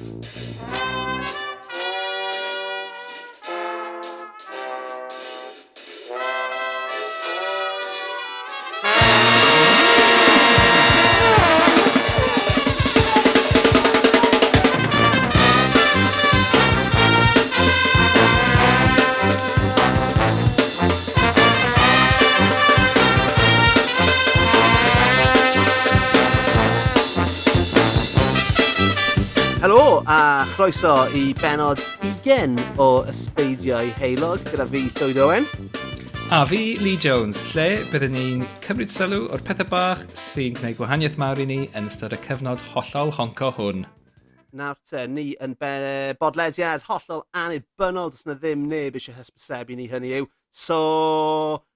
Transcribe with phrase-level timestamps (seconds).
[0.00, 1.49] Música
[30.60, 31.80] chroeso i benod
[32.22, 35.46] 20 o Ysbeidiau Heilog gyda fi Llywyd Owen.
[36.36, 41.16] A fi Lee Jones, lle byddwn ni'n cymryd sylw o'r pethau bach sy'n gwneud gwahaniaeth
[41.22, 43.86] mawr i ni yn ystod y cyfnod hollol honco hwn.
[44.60, 45.72] Nawr te, ni yn be,
[46.20, 50.28] bodlediad hollol anibynnol, dys na ddim neb eisiau hysbysebu ni hynny yw.
[50.52, 50.82] So,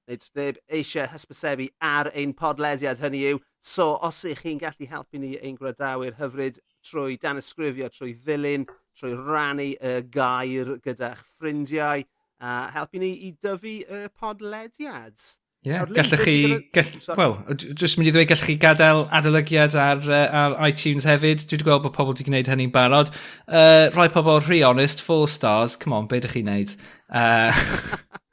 [0.05, 3.41] neu dys neb eisiau hysbysebu ar ein podlediad hynny yw.
[3.65, 8.67] So, os ych chi'n gallu helpu ni ein gwradawyr hyfryd trwy danysgrifio trwy ddilyn,
[8.99, 12.05] trwy rannu y gair gyda'ch ffrindiau
[12.45, 15.17] a helpu ni i dyfu y podlediad.
[15.65, 16.37] Ie, yeah, gallech chi...
[16.77, 17.15] Gyda...
[17.17, 17.39] Wel,
[17.81, 21.47] jyst mynd i ddweud, gallech chi gadael adolygiad ar, uh, ar iTunes hefyd.
[21.47, 23.09] Dwi wedi gweld bod pobl wedi gwneud hynny'n barod.
[23.49, 26.77] Uh, rhai pobl rhy honest, four stars, come on, be ydych chi'n neud?
[27.09, 27.49] Uh,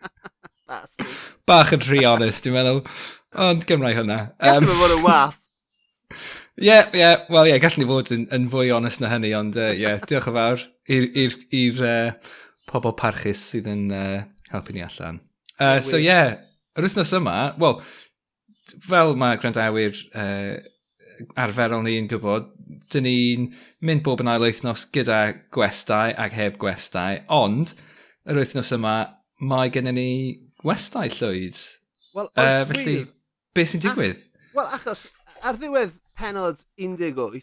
[1.48, 2.84] Bach yn rhy honest, dwi'n meddwl.
[3.48, 4.20] Ond gymrau hwnna.
[4.36, 5.41] Um, Gallwn fod yn wath
[6.60, 9.32] Ie, yeah, ie, wel ie, yeah, gallwn ni fod yn, yn fwy onest na hynny,
[9.38, 12.34] ond ie, uh, yeah, diolch yn fawr i'r uh,
[12.68, 15.22] pobl parchus sydd yn uh, helpu ni allan.
[15.56, 16.34] Uh, so ie, yeah,
[16.76, 17.80] yr wythnos yma, wel,
[18.84, 20.60] fel mae gwrandawyr uh,
[21.40, 22.52] arferol ni'n gwybod,
[22.92, 23.48] dyn ni'n
[23.88, 25.22] mynd bob yn ail wythnos gyda
[25.56, 27.78] gwestai ac heb gwestai, ond
[28.28, 28.98] yr wythnos yma
[29.40, 30.12] mae gennym ni
[30.62, 31.64] gwestai llwyd.
[32.18, 33.00] Wel, uh, felly,
[33.56, 34.24] beth sy'n digwydd?
[34.52, 35.08] Wel, achos
[35.42, 37.42] ar ddiwedd penod 18,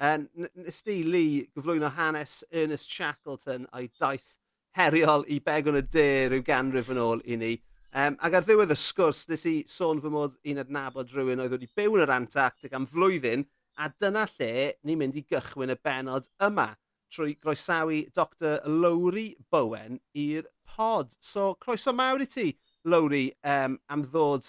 [0.00, 0.18] uh,
[0.62, 4.36] nes di Lee gyflwyno hanes Ernest Shackleton a'i daith
[4.76, 7.54] heriol i begon y de rhyw ganrif yn ôl i ni.
[7.96, 11.54] Um, ac ar ddiwedd y sgwrs, nes i sôn fy mod i'n adnabod rhywun oedd
[11.56, 13.46] wedi byw yn yr Antarctic am flwyddyn,
[13.80, 16.74] a dyna lle ni'n mynd i gychwyn y benod yma
[17.12, 21.14] trwy groesawu Dr Lowry Bowen i'r pod.
[21.20, 22.50] So, croeso mawr i ti,
[22.84, 24.48] Lowry, um, am ddod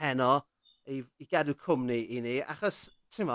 [0.00, 0.34] heno
[0.88, 3.30] i, i gadw cwmni i ni, achos ti'n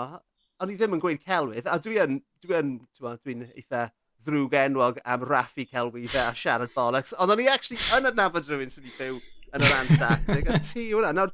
[0.58, 3.84] o'n i ddim yn gweud celwydd, a dwi yn, dwi yn, ti'n dwi'n eitha
[4.26, 8.72] ddrwg enwog am raffu celwyddau a siarad bollocks, ond o'n i actually yn adnabod rhywun
[8.72, 9.20] sydd wedi byw
[9.54, 11.12] yn yr Antarctic, a ti hwnna.
[11.14, 11.32] Nawr,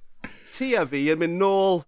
[0.52, 1.82] ti a fi yn mynd nôl,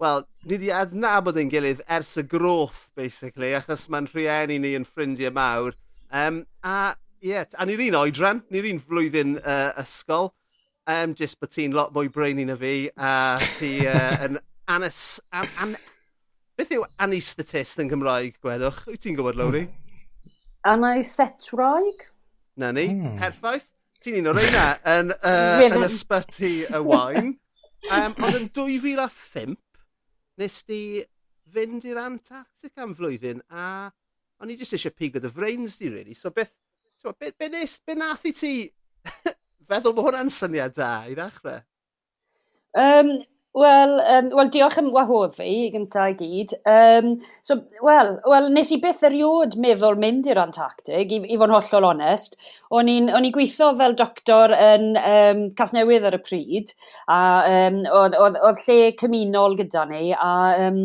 [0.00, 4.88] wel, ni wedi adnabod ein gilydd ers y groff, basically, achos mae'n rhieni ni yn
[4.88, 5.76] ffrindiau mawr.
[6.08, 10.32] Um, a, ie, yeah, a ni'r un oedran, ni'r un flwyddyn uh, ysgol,
[10.90, 14.40] um, jyst bod ti'n lot mwy brainy na fi, a ti uh, yn
[14.70, 15.04] anes,
[15.36, 15.76] an, an,
[16.60, 18.82] Beth yw anistatist yn Gymraeg, gwedwch?
[18.84, 19.62] Wyt ti'n gwybod, Lowry?
[20.68, 22.02] Anistetroig?
[22.60, 23.14] Na ni, mm.
[23.16, 23.70] perffaith.
[24.04, 24.64] Ti'n un o'r reina
[24.98, 27.30] yn, uh, yn ysbyty y wain.
[27.88, 29.56] Um, ond yn 2005,
[30.44, 30.82] nes di
[31.48, 33.88] fynd i'r Antarctic am flwyddyn a
[34.44, 36.12] o'n i jyst eisiau pigo dy frains di, really.
[36.12, 36.52] So beth,
[37.00, 38.54] so, be, be, nes, be nath i ti
[39.72, 41.64] feddwl bod hwnna'n syniad da i ddechrau?
[42.76, 43.16] Um,
[43.52, 46.52] Wel, um, wel diolch am wahodd fi i gynta i gyd.
[46.70, 47.08] Um,
[47.42, 51.88] so, wel, well, nes i byth eriod meddwl mynd i'r Antarctic, i, i fo'n hollol
[51.88, 52.38] onest.
[52.70, 56.70] O'n i'n i gweithio fel doctor yn um, Casnewydd ar y pryd,
[57.10, 60.32] a um, oedd, oedd, oedd lle cymunol gyda ni, a
[60.70, 60.82] um,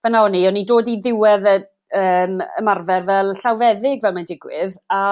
[0.00, 1.58] fyna o'n i, o'n i dod i ddiwedd y
[2.00, 5.02] um, ymarfer fel llawfeddyg fel mae'n digwydd, a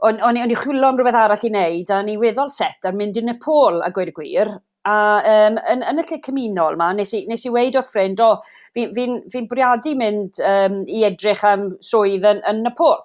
[0.00, 2.96] o'n, on, on i chwilio am rhywbeth arall i wneud, a ni weddol set ar
[2.96, 6.90] mynd i Nepal a gweud y gwir, A um, yn, yn, y lle cymunol yma,
[6.92, 8.34] nes i, nes i weid o'r ffrind, o,
[8.76, 12.98] fi'n fi, n, fi bwriadu mynd um, i edrych am swydd yn, yn Nepal.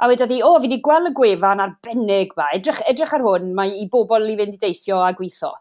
[0.00, 3.52] A wedodd hi, o, fi wedi gweld y gwefan arbennig ma, edrych, edrych ar hwn,
[3.58, 5.52] mae i bobl i fynd i deithio a gweithio.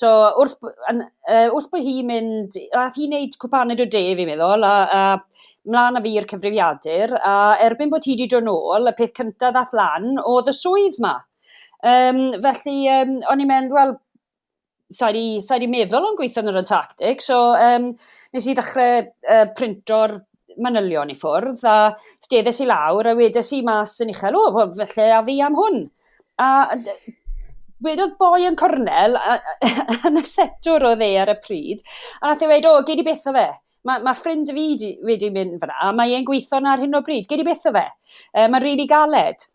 [0.00, 0.08] So,
[0.40, 0.56] wrth,
[0.88, 4.74] an, uh, wrth bod hi'n mynd, a hi'n neud cwpaned o de, fi'n meddwl, a,
[4.88, 7.34] a mlaen a fi i'r cyfrifiadur, a
[7.66, 11.18] erbyn bod hi wedi dod nôl, y peth cyntaf ddath lan, oedd y swydd ma.
[11.84, 13.98] Um, felly, um, o'n i'n mynd, wel,
[14.90, 17.92] sa'i di, sa di meddwl o'n gweithio yn yr Antarctic, so um,
[18.34, 20.18] nes i ddechrau uh, printo'r
[20.60, 25.08] manylion i ffwrdd, a steddes i lawr, a wedes i mas yn uchel, o, felly
[25.14, 25.80] a fi am hwn.
[26.42, 26.50] A
[27.84, 29.16] wedodd boi yn cornel,
[30.08, 31.84] yn y setwr o dde ar y pryd,
[32.20, 33.48] a nath ei weid, o, gei di beth o fe?
[33.88, 36.98] Mae ma ffrind fi di, wedi mynd fyna, a mae e'n gweithio na ar hyn
[36.98, 37.24] o bryd.
[37.30, 37.86] Gei di beth o fe?
[38.34, 39.46] E, mae'n rili really galed.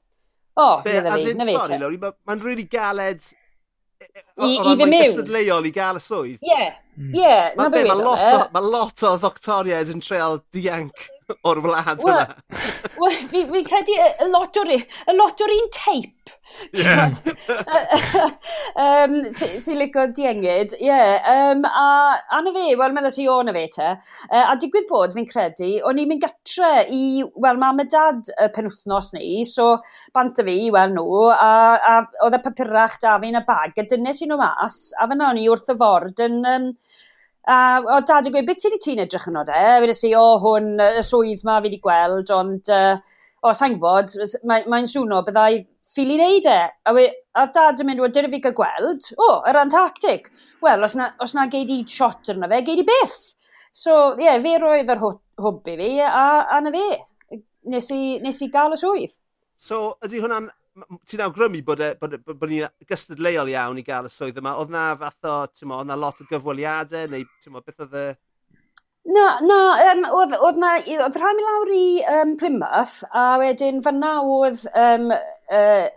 [0.55, 3.27] O, oh, Be, as e, in, sorry, Lori, mae'n ma rili really galed
[4.35, 5.03] I, i fy mewn.
[5.05, 6.45] Cystadleuol i gael y swydd.
[6.45, 7.11] Ie, hmm.
[7.15, 7.35] ie.
[7.59, 11.07] Mae lot, o, ma lot o ddoctoriaid yn treol dianc
[11.45, 12.59] o'r wlad well, yna.
[12.99, 16.33] Wel, fi, fi credu y lot o'r, y lot o'r un teip.
[16.77, 17.11] Yeah.
[18.79, 20.87] um, sy'n si licio diengyd, ie.
[20.87, 21.25] Yeah.
[21.51, 21.87] Um, a,
[22.37, 23.89] anna fe, wel, meddwl si o na fe te.
[24.29, 27.01] Uh, a digwydd bod, fi'n credu, o'n i'n mynd gatre i,
[27.43, 29.73] wel, mam a dad y penwthnos ni, so
[30.15, 33.87] bant a fi, wel, nhw, a, a oedd y papurach da fi'n y bag, a
[33.91, 36.41] dynes i nhw mas, a fyna o'n i wrth y ford yn...
[36.55, 36.73] Um,
[37.45, 39.61] A o dad yn gweud, beth ti ti'n edrych yn o de?
[39.83, 42.97] Wedi si, o hwn, y swydd ma fi wedi gweld, ond, uh,
[43.45, 44.15] o, sa'n gwybod,
[44.49, 46.57] mae'n mae swno, byddai ffili neud e.
[46.65, 47.05] A, we,
[47.37, 50.31] a dad yn mynd, o, dyna fi gael gweld, o, yr Antarctic.
[50.65, 53.19] Wel, os na, os na geid i shot arno fe, geid i beth.
[53.75, 56.87] So, ie, yeah, fe roedd yr hwb i fi, a, a na fe.
[57.69, 59.13] Nes i, nes i gael y swydd.
[59.61, 60.49] So, ydy hwnna'n
[61.07, 64.39] ti'n awgrymu bod, e, bod, e, bod, bod ni'n gystadleuol iawn i gael y swydd
[64.41, 64.55] yma?
[64.59, 67.85] Oedd na fath o, ti'n mo, oedd na lot o gyfweliadau, neu ti'n mo, beth
[67.85, 68.07] oedd y...
[69.15, 69.59] Na, na,
[69.91, 71.85] um, oedd, oedd na, oedd rhaid mi lawr i
[72.15, 75.87] um, Plymouth, a wedyn fanna oedd um, uh,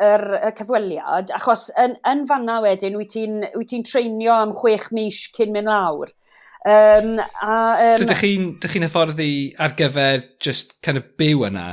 [0.00, 5.24] yr, y cyfweliad, achos yn, yn fanna wedyn, wyt ti'n ti treinio am chwech mis
[5.36, 6.12] cyn mynd lawr.
[6.60, 11.68] Um, a, um, so, dych chi'n chi hyfforddi ar gyfer just kind of byw yna?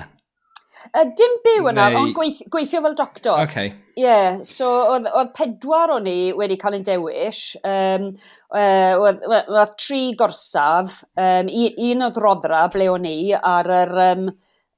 [0.94, 2.00] Uh, dim byw yna, Neu...
[2.00, 3.42] ond gweith, gweithio fel doctor.
[3.44, 3.72] Okay.
[3.98, 7.42] Ie, yeah, so oedd pedwar o'n i wedi cael ein dewis.
[7.66, 8.12] Um,
[8.54, 11.52] uh, oedd tri gorsaf, um,
[11.90, 14.28] un oedd roddra, ble o'n i, ar yr, um,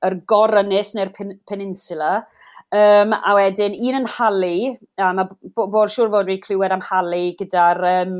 [0.07, 2.19] yr gorynus neu'r pen, peninsula.
[2.69, 4.55] Um, a wedyn, un yn halu,
[5.01, 8.19] a mae bod siŵr fod wedi clywed am halu gyda'r um,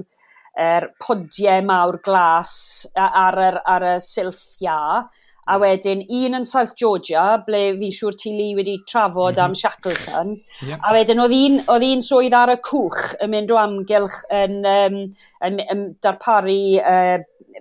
[0.60, 2.54] er podiau mawr glas
[2.98, 5.06] ar, ar, ar y silff iau
[5.50, 9.44] a wedyn un yn South Georgia, ble fi'n siŵr ti li wedi trafod mm -hmm.
[9.46, 9.60] am mhm.
[9.62, 10.36] Shackleton,
[10.68, 10.80] yep.
[10.84, 14.60] a wedyn oedd un, oedd un swydd ar y cwch yn mynd o amgylch yn,
[14.74, 15.00] um,
[15.48, 17.18] yn, yn darparu uh,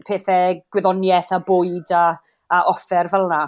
[0.07, 2.07] pethau gwyddoniaeth a bwyd a,
[2.53, 3.45] a offer fel yna.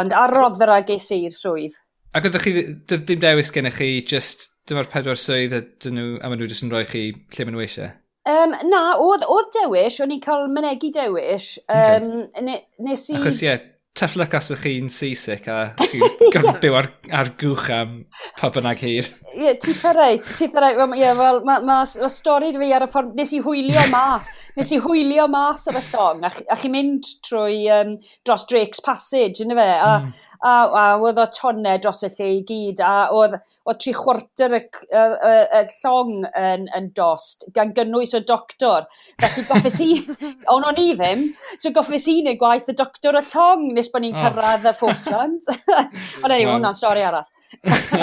[0.00, 1.74] Ond ar roddra ges i'r swydd.
[2.14, 2.62] Ac ydych chi,
[3.06, 6.66] dim dewis gennych chi, just dyma'r pedwar swydd a dyn nhw, a maen nhw jyst
[6.66, 7.90] yn rhoi chi lle maen nhw eisiau?
[8.30, 11.54] Um, na, oedd, oedd dewis, o'n i'n cael mynegu dewis.
[11.72, 12.44] Um, okay.
[12.46, 12.56] ne,
[12.86, 13.16] nes i...
[13.18, 13.62] Achos ie, yeah,
[13.94, 15.58] tough luck os ych chi'n seasick a
[16.32, 17.96] chi'n byw ar, ar gwch am
[18.38, 19.10] pa bynnag hir.
[19.34, 20.70] Ie, yeah, ti parau, ti parau.
[20.72, 23.84] Ie, well, yeah, wel, mae ma, ma stori fi ar y ffordd, nes i hwylio
[23.92, 27.96] mas, nes i hwylio mas ar y llong, a, a chi'n mynd trwy um,
[28.26, 32.28] dros Drake's Passage, yna fe, a, mm a, a oedd o tonne dros y lle
[32.36, 33.36] i gyd, a oedd
[33.68, 38.86] o tri chwarter y, y, y, y llong yn, yn dost, gan gynnwys y doctor.
[39.20, 39.90] Felly goffes i,
[40.52, 41.26] ond o'n i ddim,
[41.60, 44.22] so goffes i neu gwaith y doctor y llong nes bod ni'n oh.
[44.24, 45.50] cyrraedd y Falkland.
[46.24, 47.28] ond anyway, hwnna'n stori arall.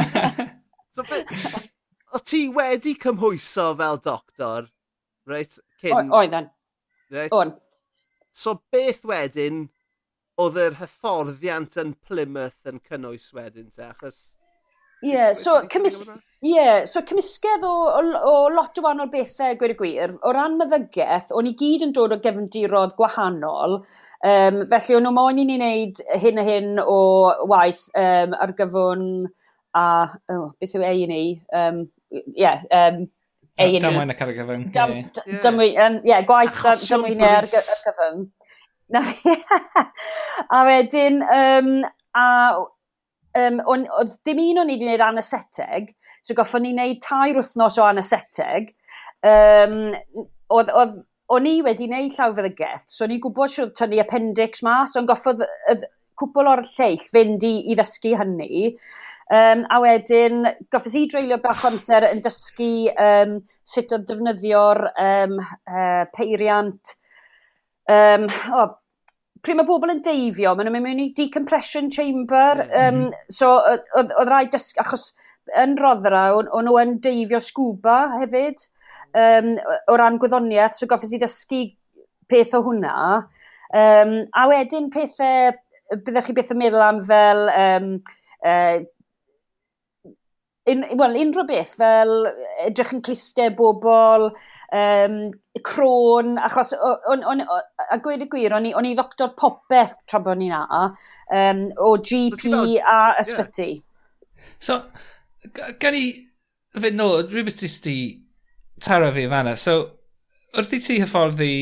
[0.95, 1.05] so,
[2.13, 4.69] o ti wedi cymhwyso fel doctor,
[5.29, 5.57] reit?
[5.81, 6.13] Cyn...
[6.13, 6.51] Oedden.
[7.13, 7.31] Right?
[7.31, 7.55] O'n.
[8.37, 9.67] So beth wedyn
[10.41, 14.19] oedd yr hyfforddiant yn Plymouth yn cynnwys wedyn te, achos...
[15.03, 15.99] Ie, yeah, so, cymys...
[16.41, 20.15] yeah, so cymysgedd o, o, o lot o wahanol bethau, gwir y gwir.
[20.25, 23.79] O ran meddygaeth, o'n i gyd yn dod o gefndirodd gwahanol,
[24.25, 27.01] um, felly o'n nhw moyn i ni wneud hyn a hyn o
[27.49, 29.05] waith um, ar gyfwn
[29.77, 29.85] a...
[30.33, 31.21] Oh, beth yw A&E?
[31.53, 31.85] Um,
[32.33, 33.05] yeah, um,
[33.57, 33.81] A&E.
[33.81, 34.65] Damwain ac ar y gyfwn.
[34.73, 35.37] Dam, yeah.
[35.41, 35.85] Dam, yeah.
[35.85, 38.27] Um, yeah, gwaith damwainiau ar gyfwn.
[38.93, 39.35] Na fi.
[40.55, 41.71] a wedyn, um,
[42.15, 42.27] a
[43.37, 45.91] um, on, oedd dim un o'n i wedi gwneud anaseteg,
[46.23, 48.71] so goffon ni wneud tair wythnos o anaseteg.
[49.27, 49.91] Um,
[50.53, 50.95] oedd, oedd,
[51.33, 55.11] o'n i wedi wneud llawfeddygaeth, so o'n i'n gwybod siwr tynnu appendix mas, so ond
[55.11, 55.43] goffodd
[56.17, 58.71] cwbl o'r lleill fynd i, i ddysgu hynny.
[59.27, 65.35] Um, a wedyn, goffes i dreulio bach amser yn dysgu um, sut o defnyddio'r um,
[65.43, 66.95] uh, peiriant,
[67.93, 68.27] um,
[68.57, 68.65] o,
[69.43, 74.13] pryd mae bobl yn deifio, maen nhw'n mynd mewn i decompression chamber, um, so oedd
[74.27, 75.11] rhaid dysgu, achos
[75.55, 78.65] yn roddra, o'n nhw yn deifio scuba hefyd,
[79.17, 79.53] um,
[79.87, 81.63] o ran gwyddoniaeth, so goffes i ddysgu
[82.27, 82.97] peth o hwnna.
[83.77, 85.55] Um, a wedyn pethau,
[86.03, 87.91] byddech chi beth yn meddwl am fel um,
[88.43, 88.77] uh,
[90.71, 92.13] un, well, unrhyw beth fel
[92.65, 94.29] edrych yn clustau bobl,
[94.75, 95.17] um,
[95.63, 99.95] crôn, achos, on, on, on, a gweud y gwir, o'n i, on i ddoctor popeth
[100.09, 100.83] tra bod ni'n a,
[101.39, 103.69] um, o GP a ysbyty.
[103.77, 104.53] Yeah.
[104.59, 104.81] So,
[105.79, 106.05] gan i
[106.77, 107.97] fynd nôl, rhywbeth jyst di
[108.83, 109.55] taro fi fanna.
[109.57, 109.79] So,
[110.57, 111.53] wrth i ti hyfforddi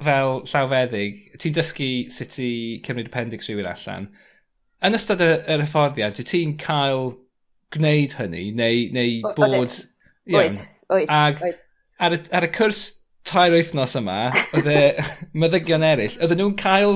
[0.00, 2.52] fel llawfeddig, ti'n dysgu sut i
[2.84, 4.10] cymryd appendix rhywun allan.
[4.80, 7.12] Yn ystod yr, yr hyfforddiad, dwi ti'n cael
[7.74, 9.54] gwneud hynny, neu, neu o, bod...
[9.60, 9.76] Oed,
[10.34, 11.12] oed, oed.
[11.14, 11.62] Ag oed.
[12.00, 12.82] Ar, y, ar y cwrs
[13.28, 14.18] tair wythnos yma,
[14.56, 15.08] oedd y e-
[15.42, 16.94] meddygion eraill, oedden nhw'n cael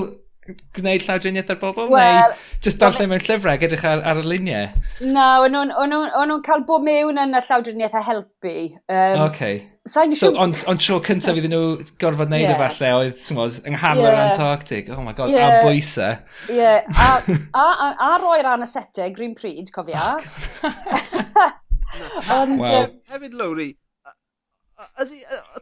[0.77, 1.89] gwneud llawdriniaeth ar bobl?
[1.93, 4.83] Well, neu just darllen mewn llyfrau, edrych ar, ar y luniau?
[5.15, 8.55] Na, o'n nhw'n cael bod mewn yn y llawdriniaeth a helpu.
[8.93, 9.65] Um, okay.
[9.87, 11.63] So, ond on tro cyntaf iddyn nhw
[12.03, 12.57] gorfod wneud yeah.
[12.57, 14.25] efallai oedd, ti'n modd, yng nghanol yeah.
[14.27, 14.91] Antarctic.
[14.93, 15.61] Oh my god, yeah.
[15.61, 16.19] a bwysau.
[16.55, 16.85] Yeah.
[17.01, 20.19] A, a, a, a roi'r anesete, Green Pryd, cofia.
[20.19, 21.51] Oh,
[22.35, 22.89] Ond, wow.
[23.11, 23.71] hefyd, Lowry,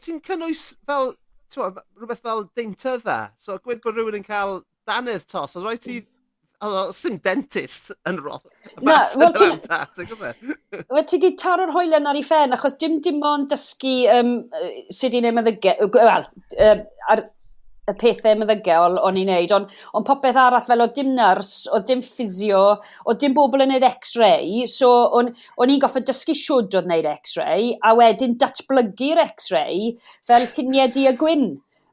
[0.02, 1.14] ti'n cynnwys fel,
[1.52, 3.18] ti'n rhywbeth fel deintydda?
[3.38, 6.00] So, gwed bod rhywun yn cael danydd tos, oedd rhaid ti...
[6.62, 8.44] Oedd Sym dentist yn roth.
[8.86, 9.48] Na, wel ti...
[10.94, 14.34] Wel ti di taro'r hoelen ar ei ffen, achos dim dim ond dysgu um,
[14.94, 15.90] sut i'n ei meddygiau...
[15.96, 16.28] Wel,
[16.68, 17.24] um, ar
[17.90, 21.80] y pethau meddygiol o'n i'n neud, ond on popeth arall fel o dim nyrs, o
[21.82, 26.78] dim ffisio, o dim bobl yn neud x-ray, so o'n on i'n goffa dysgu siwd
[26.78, 29.96] oedd neud x-ray, a wedyn datblygu'r x-ray
[30.30, 31.48] fel lluniau di a gwyn.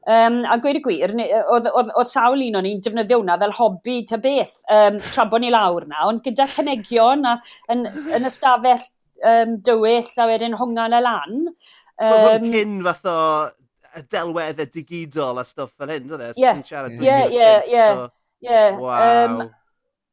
[0.08, 3.52] Um, a gweud y gwir, oedd, oedd, oedd sawl un o'n i'n defnyddio hwnna fel
[3.58, 7.34] hobi ta beth, um, tra bod ni lawr na, ond gyda cymegion a,
[7.72, 7.84] yn,
[8.16, 8.80] yn ystafell
[9.28, 11.36] um, dywyll a wedyn hongan y lan.
[11.50, 13.18] Um, so oedd um, cyn fath o
[14.14, 16.32] delweddau digidol a stwff fel hyn, dydde?
[17.04, 17.86] Ie, ie, ie.
[18.40, 18.96] Ie, wow.
[19.04, 19.42] Um,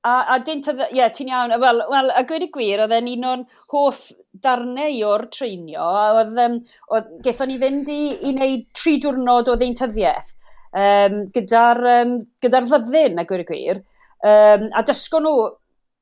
[0.07, 3.11] A, a dyn, ie, yeah, ti'n iawn, wel, wel, a gwed y gwir, oedd e'n
[3.11, 4.07] un o'n hoff
[4.43, 6.57] darnau o'r treinio, a oedd, um,
[6.93, 10.33] oedd gaethon ni fynd i, i wneud tri diwrnod o ddeintyddiaeth
[10.77, 13.81] um, gyda'r um, gyda fyddin, a gwed y gwir,
[14.25, 15.33] um, a dysgo nhw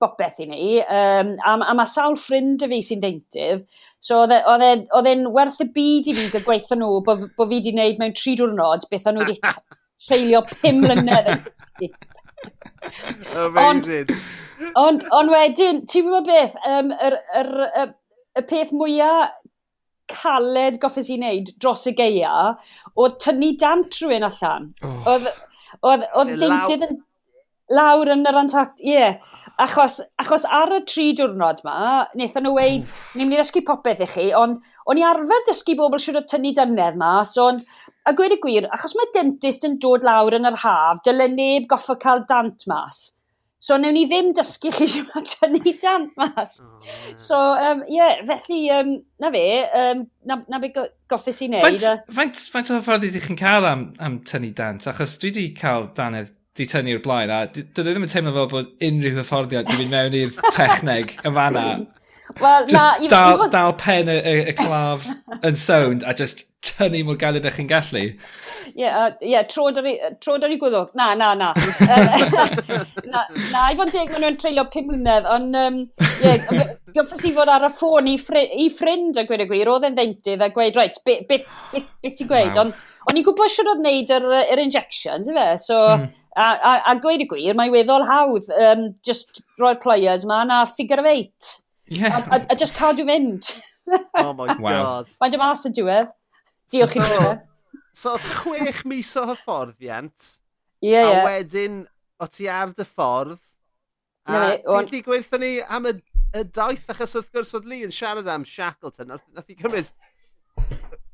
[0.02, 3.64] bopeth i ni, um, a, a mae sawl ffrind y fi sy'n deintydd,
[4.06, 4.42] so oedd e,
[4.84, 8.02] e, e'n werth y byd i fi gyda gweithio nhw bod bo fi wedi wneud
[8.02, 9.40] mewn tri diwrnod beth o'n nhw wedi
[10.06, 11.90] treulio pum mlynedd yn dysgu.
[13.46, 14.12] Amazing.
[14.12, 17.88] Ond, ond, on wedyn, ti'n gwybod beth, um, yr, yr, y,
[18.40, 19.34] y peth mwyaf
[20.12, 22.56] caled goffes i wneud dros y geia,
[22.96, 24.70] oedd tynnu dant rhywun allan.
[24.86, 25.16] Oh.
[25.16, 25.32] Oedd,
[25.82, 27.00] oedd, oedd deintydd yn
[27.74, 28.94] lawr yn yr antact, ie.
[28.94, 29.18] Yeah.
[29.56, 31.76] Achos, achos ar y tri diwrnod ma,
[32.12, 33.04] wnaethon nhw weid, hmm.
[33.16, 36.24] ni'n mynd i ddysgu popeth i chi, ond o'n i arfer dysgu bobl siwr o
[36.28, 37.64] tynnu dynedd mas, ond
[38.06, 41.68] a gweud y gwir, achos mae dentist yn dod lawr yn yr haf, dyle neb
[41.72, 43.06] goffa cael dant mas.
[43.66, 46.60] So, newn ni ddim dysgu chi sy'n ma tynnu dant mas.
[47.18, 48.92] So, um, ie, yeah, felly, um,
[49.24, 49.46] na fe,
[49.80, 50.70] um, na, na be
[51.10, 51.66] goffus i wneud.
[51.66, 54.86] Faint, faint, faint o ffordd ydych chi'n cael am, am tynnu dant?
[54.92, 58.52] Achos dwi wedi cael danedd di tynnu o'r blaen, a dwi ddim yn teimlo fel
[58.54, 61.68] bod unrhyw hyfforddiant i fynd mewn i'r techneg yn fanna.
[62.38, 62.86] Wel, na...
[63.02, 65.10] Just dal, dal pen y, y, y claf
[65.42, 68.04] yn sound a just tynnu mor galed ych chi'n gallu.
[68.06, 70.96] Ie, yeah, uh, yeah, tro ar ei gwyddwg.
[70.98, 71.52] Na, na, na.
[73.14, 75.80] na, na, i fod yn deg maen nhw'n treulio pum mlynedd, ond um,
[76.24, 79.72] yeah, gyffes i fod ar y ffôn i, ffri, i ffrind a gweud y gwir,
[79.72, 81.42] oedd e'n ddeintydd a gweud, reit, beth be,
[81.74, 82.52] be, be ti'n gweud?
[82.54, 82.66] Wow.
[82.66, 85.46] Ond on i'n gwybod sydd oedd wneud yr, yr injections, ife?
[85.62, 86.10] So, mm.
[86.34, 90.64] a, a, a gweud y gwir, mae'n weddol hawdd um, just roi'r players ma na
[90.70, 91.56] figure of eight.
[91.88, 92.18] Yeah.
[92.18, 93.54] A, a, a just cadw fynd.
[94.18, 94.60] oh my god.
[94.60, 95.06] Wow.
[95.22, 96.14] Mae'n dim as y diwedd.
[96.74, 97.20] Diolch i chi.
[97.96, 100.32] So, oedd chwech mis o hyfforddiant.
[100.84, 101.12] Ie, yeah, ie.
[101.14, 101.22] Yeah.
[101.22, 101.78] A wedyn,
[102.20, 103.40] o ti ar dy ffordd.
[104.26, 105.94] A no, ti'n gallu gweithio ni am y,
[106.36, 109.16] y daith, achos wrth gwrs oedd Lee yn siarad am Shackleton.
[109.16, 109.94] Nath i cymryd...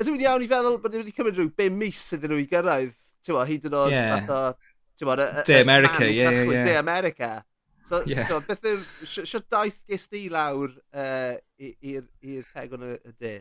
[0.01, 2.97] Ydw i'n iawn i feddwl bod wedi cymryd rhyw 5 mis iddyn nhw i gyrraedd.
[3.21, 4.11] Ti'n bod, hyd yn oed yeah.
[4.15, 4.73] fath o...
[4.97, 6.65] Ti'n bod, De America, ie, ie, ie.
[6.65, 7.31] De America.
[7.85, 8.25] So, yeah.
[8.29, 8.83] so beth yw'r...
[9.11, 13.35] Sio daith gys di lawr uh, i'r pegon y de?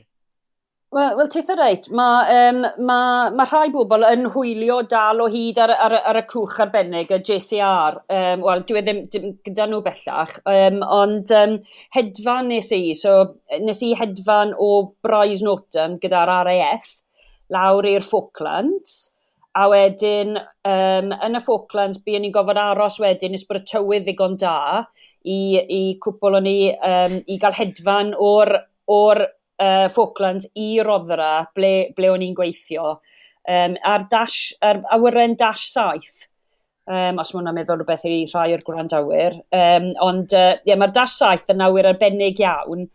[0.91, 5.61] Wel, wel teitha reit, mae um, ma, ma rhai bobl yn hwylio dal o hyd
[5.63, 8.01] ar, ar, ar y cwch arbennig, y JCR.
[8.11, 11.55] Um, Wel, dwi e ddim, ddim gyda nhw bellach, um, ond um,
[11.95, 13.15] hedfan nes i, so
[13.63, 14.73] nes i hedfan o
[15.07, 16.91] Bryce Norton gyda'r RAF
[17.55, 18.99] lawr i'r Falklands,
[19.55, 24.11] a wedyn um, yn y Falklands buon ni'n gofod aros wedyn nes bod y tywydd
[24.11, 24.59] ddigon da
[25.23, 28.59] i, i cwpl o'n i um, i gael hedfan o'r,
[28.91, 29.29] or
[29.61, 32.97] uh, Falklands i Roddra, ble, ble o'n i'n gweithio,
[33.49, 36.27] um, a'r dash, ar awyren dash saith,
[36.91, 41.19] um, os mwyn meddwl rhywbeth i rhai o'r gwrandawyr, um, ond uh, yeah, mae'r dash
[41.19, 42.89] saith yn awyr arbennig iawn,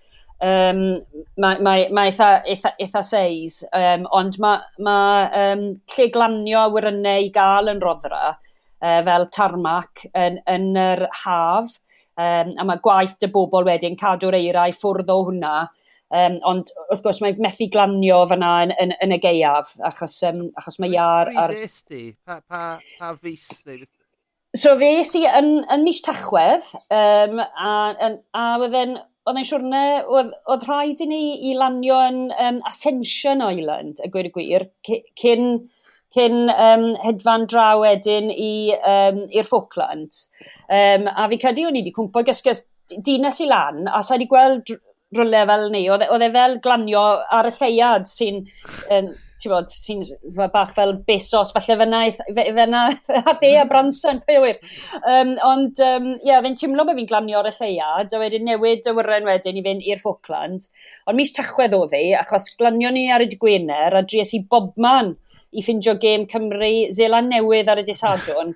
[0.43, 0.81] um,
[1.41, 7.29] mae, mae, mae eitha, eitha, eitha seis, um, ond mae, mae um, lle glanio awyrennau
[7.29, 11.79] i gael yn roddra, uh, fel tarmac yn, yn yr haf,
[12.17, 15.55] um, a mae gwaith dy bobl wedyn cadw'r eira i ffwrdd o hwnna,
[16.13, 20.45] Um, ond wrth gwrs mae methu glanio fyna yn, yn, yn y geiaf, achos, um,
[20.59, 21.31] achos mae iar...
[21.33, 21.53] Ar...
[21.89, 22.03] Ti?
[22.25, 22.65] Pa, pa,
[23.00, 23.63] pa fus
[24.55, 28.95] So fe si yn, yn mis tachwedd, um, a, a, a oedd e'n
[29.25, 34.12] oedd e'n siwrne, oedd, oedd rhaid i ni i lanio yn um, Ascension Island, y
[34.13, 34.67] gweud y gwir,
[35.17, 35.47] cyn,
[36.13, 40.27] cyn um, hedfan draw wedyn i'r um, Falklands.
[40.69, 42.67] Um, a fi credu o'n i wedi cwmpo gysgys
[43.01, 44.75] dinas i lan, a sa'i wedi gweld
[45.15, 45.85] rwle fel ni.
[45.85, 47.05] E- oedd, e fel glanio
[47.38, 48.41] ar y lleiad sy'n,
[48.95, 50.01] um, ti'n bod, sy'n
[50.53, 52.01] bach fel besos, falle fyna,
[52.33, 52.85] fyna
[53.21, 54.62] a dde a Branson, pe wir.
[55.01, 58.47] Um, ond, ie, um, yeah, fe'n teimlo bod fi'n glanio ar y lleiad, a wedyn
[58.50, 60.69] newid y wyren wedyn i fynd i'r Falkland.
[61.05, 65.15] Ond mis tachwedd o e, achos glanio ni ar y Gwener, a dries i bobman
[65.55, 68.55] i ffindio gêm Cymru, Zeland Newydd ar y Disadwn.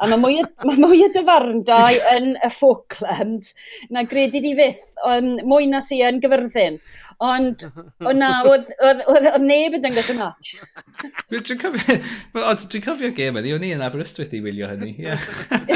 [0.00, 3.50] A mae mwy, ma mwy o dyfarndau yn y Falkland
[3.92, 6.78] na gredu di fyth, ond mwy na si yn gyfyrddin.
[7.20, 7.66] Ond,
[8.08, 8.70] o na, oedd
[9.44, 10.54] neb yn dangos y match.
[11.28, 11.98] Dwi'n cofio,
[12.32, 14.94] dwi'n cofio gêm yni, o'n i yn Aberystwyth i wylio hynny.
[15.04, 15.20] Yeah.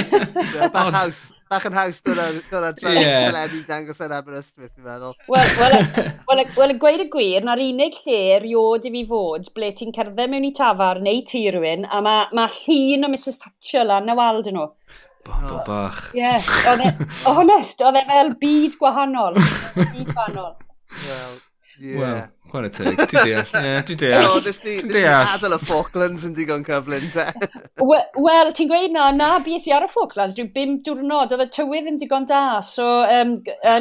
[0.75, 5.15] Bach haws bach yn haws dod o'r teledu dangos yn Aberystwyth, fi'n meddwl.
[5.31, 5.77] Wel, well,
[6.29, 10.33] well, well, gweud y gwir, na'r unig lle riod i fi fod ble ti'n cerdded
[10.33, 14.19] mewn i tafar neu tu rhywun, a mae ma llun o Mrs Thatcher lan y
[14.19, 14.69] wald yn nhw.
[15.25, 16.01] Bo, bo, bach.
[16.13, 19.39] Ie, yeah, e, honest, oedd e fel byd gwahanol.
[19.79, 20.55] Byd gwahanol.
[21.07, 21.37] Wel,
[21.79, 21.95] ie.
[21.95, 22.01] Yeah.
[22.01, 22.25] Well.
[22.55, 23.65] Chwarae teg, dwi'n deall.
[23.67, 24.27] Ie, dwi'n deall.
[24.31, 24.75] O, nes di,
[25.11, 27.25] adael y Falklands yn digon cyflym, te.
[28.27, 31.49] Wel, ti'n gweud na, na bys i ar y Falklands, dwi'n bim diwrnod, oedd y
[31.57, 33.33] tywydd yn digon da, so, um,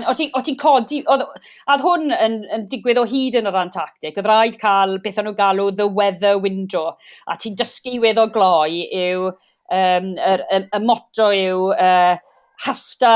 [0.09, 4.57] o ti'n codi, oedd hwn yn, yn digwydd o hyd yn yr Antarctic, oedd rhaid
[4.63, 6.95] cael beth o'n nhw galw the weather window,
[7.29, 9.29] a ti'n dysgu wedd o gloi yw,
[9.69, 12.17] um, y, y, y motto yw, uh,
[12.65, 13.15] hasta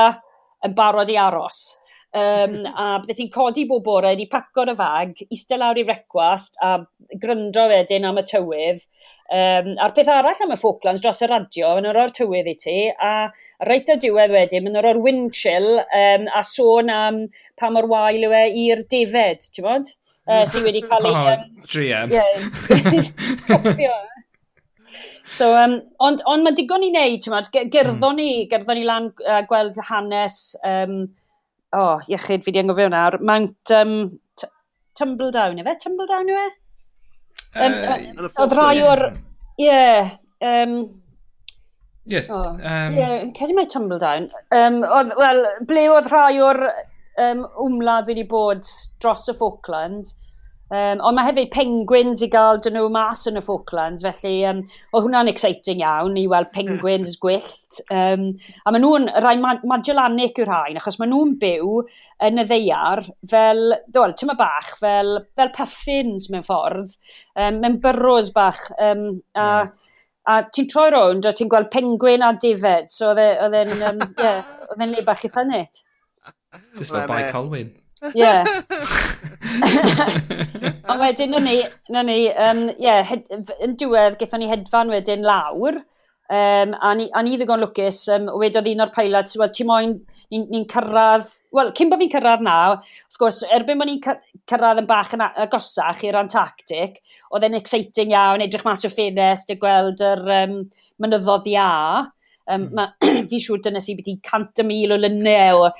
[0.70, 1.77] yn barod i aros.
[2.16, 6.56] Um, a bydde ti'n codi bob bore, wedi paco'r y fag, eistedd lawr i frecwast
[6.64, 6.78] a
[7.20, 8.80] gryndo wedyn am y tywydd.
[9.28, 12.56] Um, a'r peth arall am y Falklands dros y radio, yn yr o'r tywydd i
[12.62, 13.28] ti, a
[13.68, 17.20] reit o diwedd wedyn, yn yr o'r wind chill, um, a sôn am
[17.60, 19.92] pa mor wael yw e i'r defed, ti'n bod?
[20.28, 20.48] Uh, mm.
[20.54, 21.14] sydd wedi cael ei...
[21.20, 22.08] Oh, GM.
[22.16, 24.04] Yeah.
[25.28, 28.20] So, um, ond, ond mae digon i wneud, ti'n bod, gerddon mm.
[28.20, 31.02] ni, gerddon ni lan uh, gweld hanes um,
[31.76, 33.98] o, oh, iechyd fi di angofio nawr, Mount um,
[34.98, 35.76] Tumbledown, efe?
[35.84, 36.48] Tumbledown yw e?
[37.58, 39.04] Um, uh, Oedd rai o'r...
[39.62, 39.82] Ie.
[40.48, 40.78] Um,
[42.08, 42.22] Ie.
[42.24, 44.30] Ie, yn cedi mai Tumbledown.
[44.56, 46.62] Um, oedd, wel, ble oedd rhai o'r
[47.20, 48.68] um, wmladd wedi bod
[49.04, 50.14] dros y Falkland,
[50.68, 54.58] Um, ond mae hefyd penguins i gael dyn nhw mas yn y Falklands, felly um,
[54.92, 57.22] oedd hwnna'n exciting iawn i weld penguins hmm.
[57.24, 57.80] gwyllt.
[57.88, 58.26] Um,
[58.68, 61.80] a maen nhw'n rhai Magellanic yw'r rhain, achos maen nhw'n byw
[62.28, 66.98] yn y ddeiar fel, ddol, tyma bach, fel, fel puffins mewn ffordd,
[67.40, 68.66] um, mewn byrros bach.
[68.76, 69.08] Um,
[69.40, 69.74] a, hmm.
[70.28, 74.04] a ti'n troi rownd a ti'n gweld penguin a difed, so oedd e, e'n um,
[74.20, 74.44] yeah,
[74.84, 75.86] le bach i planet.
[76.76, 77.72] Just fel bai Colwyn.
[78.14, 78.44] Yeah.
[80.92, 81.60] Ond wedyn, na ni,
[81.94, 83.28] na ni, um, yeah, head,
[83.64, 85.80] yn diwedd, gaethon ni hedfan wedyn lawr,
[86.30, 89.96] um, a ni, a ni ddigon lwcus, um, wedodd un o'r pilots, wel, ti moyn,
[90.32, 94.04] ni'n ni, ni cyrraedd, wel, cyn bod fi'n cyrraedd na, wrth gwrs, erbyn bod ni'n
[94.50, 99.52] cyrraedd yn bach yn agosach i'r Antarctic, oedd e'n exciting iawn, edrych mas o ffenest,
[99.54, 100.62] a gweld yr um,
[101.04, 101.72] mynyddodd iâ,
[102.48, 102.88] Um, ma,
[103.30, 105.72] fi siŵr dyna sy'n byddu cant y mil o lynnau o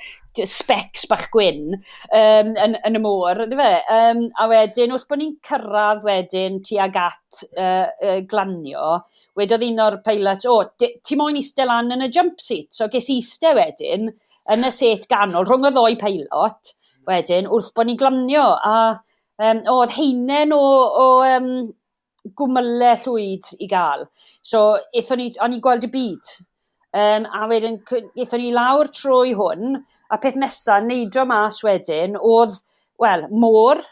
[0.46, 3.40] specs bach gwyn um, yn, yn y môr.
[3.58, 3.70] Fe?
[3.94, 8.98] Um, a wedyn, wrth bod ni'n cyrraedd wedyn tuag at uh, uh, glanio,
[9.38, 12.70] wedodd un o'r peilot, o, oh, ti moyn eistedd lan yn y jump seat.
[12.74, 14.12] So ges i eistedd wedyn
[14.52, 16.74] yn y set ganol rhwng y ddoi peilot
[17.08, 18.46] wedyn wrth bod ni'n glanio.
[18.60, 18.76] A
[19.42, 21.50] um, oedd heinen o, o um,
[22.38, 24.06] gwmylau llwyd i gael.
[24.44, 26.30] So, eithon ni, o'n i'n gweld y byd
[26.96, 27.82] Um, a wedyn,
[28.16, 29.76] eithon ni lawr trwy hwn,
[30.08, 32.54] a peth nesaf, neidio mas wedyn, oedd,
[33.02, 33.82] wel, môr,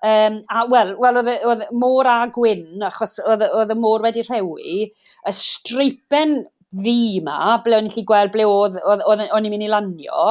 [0.00, 4.24] um, a, wel, wel oedd, oedd môr a gwyn, achos oedd, oedd y môr wedi
[4.24, 6.38] rhewi, y streipen
[6.80, 9.70] fi ma, ble o'n i'n gallu gweld ble oedd, oedd, oedd, o'n i'n mynd i
[9.76, 10.26] lanio,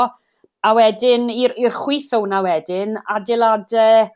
[0.65, 4.09] a wedyn, i'r chwith o hwnna wedyn, adeiladau,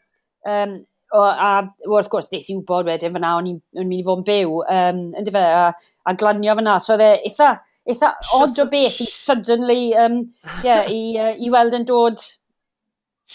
[0.50, 0.80] um,
[1.14, 4.30] o, a wrth gwrs, nes i wybod wedyn fyna, o'n i'n mynd i fod yn
[4.34, 8.68] byw, um, yn dyfa, a, a glanio fyna, so oedd e eitha, eitha odd o
[8.72, 10.22] beth i suddenly, um,
[10.66, 12.22] yeah, i, uh, i weld yn dod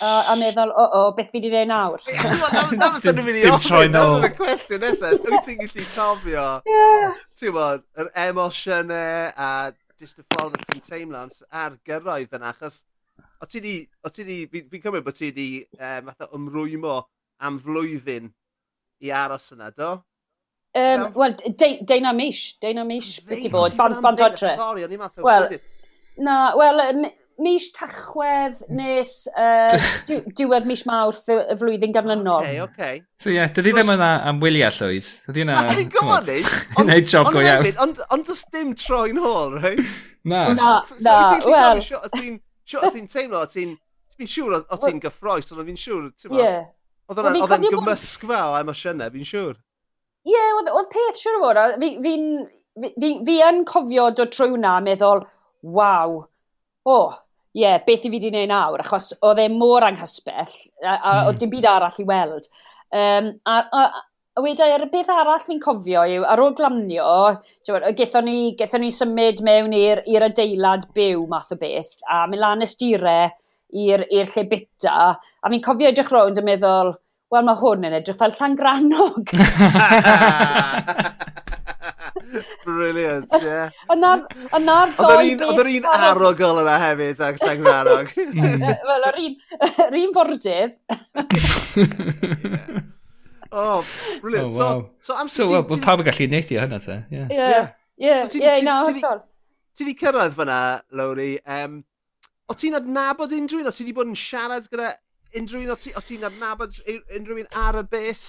[0.01, 2.03] uh, a meddwl, o, o, beth fi wedi gwneud nawr.
[3.05, 4.25] Dim troi nôl.
[4.25, 5.19] Dim cwestiwn nesaf.
[5.21, 6.49] Ydw ti'n gallu cofio,
[7.39, 9.51] ti'n bod, yr emosiynau a
[10.01, 12.83] just y ffordd ti'n teimlo ar gyrraedd yna, achos
[13.41, 16.97] o ti di, o ti di, fi'n cymryd bod ti di um, ymrwymo
[17.45, 18.31] am flwyddyn
[19.05, 19.97] i aros yna, do?
[20.75, 21.37] Um, Wel,
[21.87, 22.57] Deina Mish.
[22.63, 23.77] Deina Mish beth i bod.
[23.79, 24.55] Band, band odre.
[24.59, 25.53] Sorry, o'n i'n math Wel,
[26.19, 26.83] na, wel,
[27.43, 29.75] mis tachwedd nes uh,
[30.39, 32.43] diwedd mis mawrth y flwyddyn ganlynol.
[32.43, 32.73] Oce, okay, oce.
[32.75, 33.03] Okay.
[33.23, 35.09] So ie, yeah, dydy ddim yna am wyliau llwyd.
[35.29, 35.57] Dydy yna...
[35.67, 36.29] Na, go on,
[36.77, 37.71] Gwneud job go iawn.
[37.87, 39.83] Ond on does dim troi'n hôl, right?
[40.31, 40.47] Na.
[40.57, 40.69] Na,
[41.05, 41.83] na, wel...
[41.85, 42.01] Sio,
[42.89, 43.75] ti'n teimlo, ti'n...
[44.15, 46.53] Fi'n siŵr o ti'n gyffroes, ond fi'n siŵr, ti'n Ie.
[47.11, 47.19] Oedd
[47.59, 49.57] e'n gymysgfa o emosiynau, fi'n siŵr.
[50.25, 51.59] Ie, yeah, oedd, peth siwr o fod.
[51.83, 52.15] Fi'n fi,
[52.81, 55.21] fi, fi, fi yn cofio dod trwy hwnna meddwl,
[55.77, 56.17] waw,
[56.85, 57.13] o, oh,
[57.53, 61.13] ie, yeah, beth i fi wedi gwneud nawr, achos oedd e mor anghysbell, a, a
[61.13, 61.29] mm.
[61.29, 62.49] oedd dim byd arall i weld.
[62.95, 63.85] Um, a, a,
[64.35, 67.07] a wedai, ar y beth arall fi'n cofio yw, ar ôl glamnio,
[68.01, 69.77] gethon ni, gethon ni symud mewn
[70.09, 72.71] i'r adeilad byw math o beth, a mynd lan y
[74.09, 76.97] i'r lle bita, a fi'n cofio edrych rownd yn meddwl,
[77.33, 79.25] wel mae hwn yn edrych fel Llangrannog.
[82.65, 83.45] Brilliant, ie.
[83.45, 83.69] Yeah.
[83.93, 85.49] Yna'r ddoi beth...
[85.49, 88.09] Oedd yr un arogol yna hefyd ac Llangrannog.
[88.35, 88.63] Mm.
[88.89, 89.19] Wel, yr
[90.01, 90.73] un fordydd.
[93.55, 93.87] Oh,
[94.21, 94.53] brilliant.
[94.53, 94.91] Oh, wow.
[94.99, 95.47] So, so amser...
[95.47, 96.97] So, well, well, pawb yn gallu neithio hynna, te.
[97.15, 97.23] Ie,
[98.03, 99.21] ie, ie, na, hollol.
[99.79, 100.57] Ti wedi cyrraedd fyna,
[100.99, 101.77] Lowry, um,
[102.51, 103.71] o ti'n adnabod unrhyw un?
[103.71, 104.89] O ti wedi bod yn siarad gyda
[105.39, 108.25] unrhyw un o ti'n ti adnabod unrhyw un ar y bus?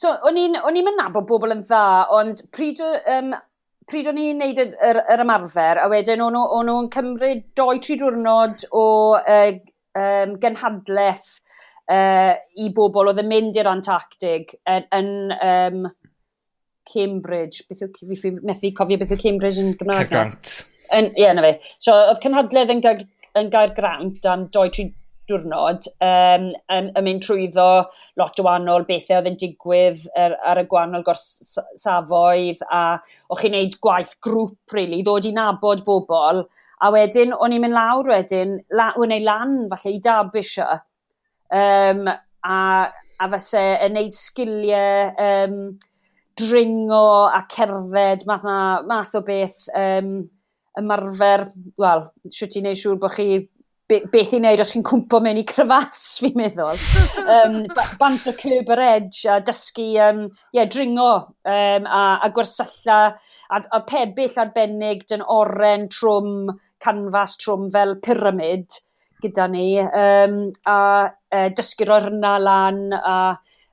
[0.00, 1.84] So, o'n i'n mynd nabod bobl yn dda,
[2.16, 3.34] ond pryd, um,
[3.90, 8.66] pryd o'n i'n neud yr, yr, yr ymarfer, a wedyn o'n nhw'n cymryd 2-3 diwrnod
[8.70, 8.84] o
[9.18, 9.50] uh,
[9.98, 11.30] um, gynhadleth
[11.90, 15.90] uh, i bobl oedd yn mynd i'r Antarctic yn, yn um,
[16.90, 17.66] Cambridge.
[17.68, 20.06] Beth yw, fi methu cofio beth yw Cambridge yn Gymraeg.
[20.06, 20.54] Cair grant.
[20.90, 21.56] Ie, yeah, na fe.
[21.78, 23.04] So, oedd cynhadledd yn, gair,
[23.38, 24.88] yn gair grant am 2-3
[25.30, 27.68] diwrnod um, yn, yn mynd trwyddo
[28.20, 32.84] lot o wahanol bethau oedd yn digwydd ar, ar y gwahanol gorsafoedd a
[33.30, 36.44] o'ch chi'n neud gwaith grŵp really, ddod i nabod bobl
[36.80, 40.68] a wedyn o'n i'n mynd lawr wedyn, la, o'n ei lan falle i da bisio
[41.52, 42.58] um, a,
[43.20, 45.56] a fyse yn neud sgiliau um,
[46.40, 50.14] dringo a cerdded, math, na, math o beth um,
[50.80, 53.28] ymarfer, wel, siwt ti'n neud siŵr bod chi
[53.90, 56.78] be, beth i wneud os chi'n cwmpo mewn i cryfas, fi'n meddwl.
[57.24, 57.58] Um,
[58.00, 60.22] bant o Club yr edge a dysgu, um,
[60.56, 61.10] yeah, dringo
[61.44, 63.00] um, a, a gwersylla
[63.50, 68.80] a, a pebyll arbennig dyn oren trwm, canfas trwm fel pyramid
[69.20, 70.80] gyda ni um, a
[71.30, 73.16] e, uh, roi'r orna lan a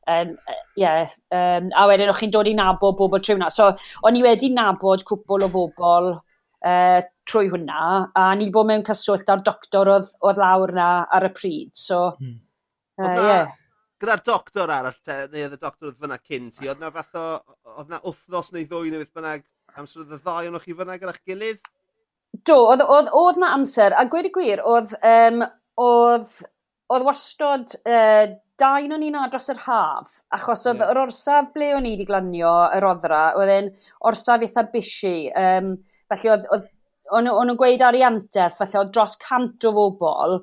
[0.07, 0.33] um,
[0.75, 3.51] yeah, um, a wedyn o'ch chi'n dod i nabod bobl trwy hwnna.
[3.53, 3.69] So,
[4.07, 7.83] o'n i wedi nabod cwpl o bobl uh, e, trwy hwnna,
[8.15, 12.11] a ni bod mewn cyswllt â'r doctor oedd, oedd lawr na ar y pryd, so...
[12.19, 12.37] Hmm.
[12.97, 13.55] Uh, yeah.
[14.01, 17.17] Gyda'r doctor arall, te, neu oedd y doctor oedd fyna cyn ti, oedd na fath
[17.17, 17.25] o,
[17.77, 20.97] oedd na wthnos neu ddwy neu beth bynnag, amser oedd y ddau o'n chi fyna
[21.01, 21.71] gyda'ch gilydd?
[22.45, 25.41] Do, oedd, oedd, oedd na amser, a gweud y gwir, oedd, um,
[25.81, 26.33] oedd,
[26.93, 30.93] oedd wastod uh, dain o'n i'n dros yr haf, achos oedd yeah.
[30.93, 33.69] yr orsaf ble o'n i wedi glanio yr oddra, oedd e'n
[34.09, 35.75] orsaf eitha bishi, um,
[36.09, 36.69] felly oedd, oedd
[37.15, 40.39] o'n nhw'n gweud ar ei anterth, felly oedd dros cant o bobl,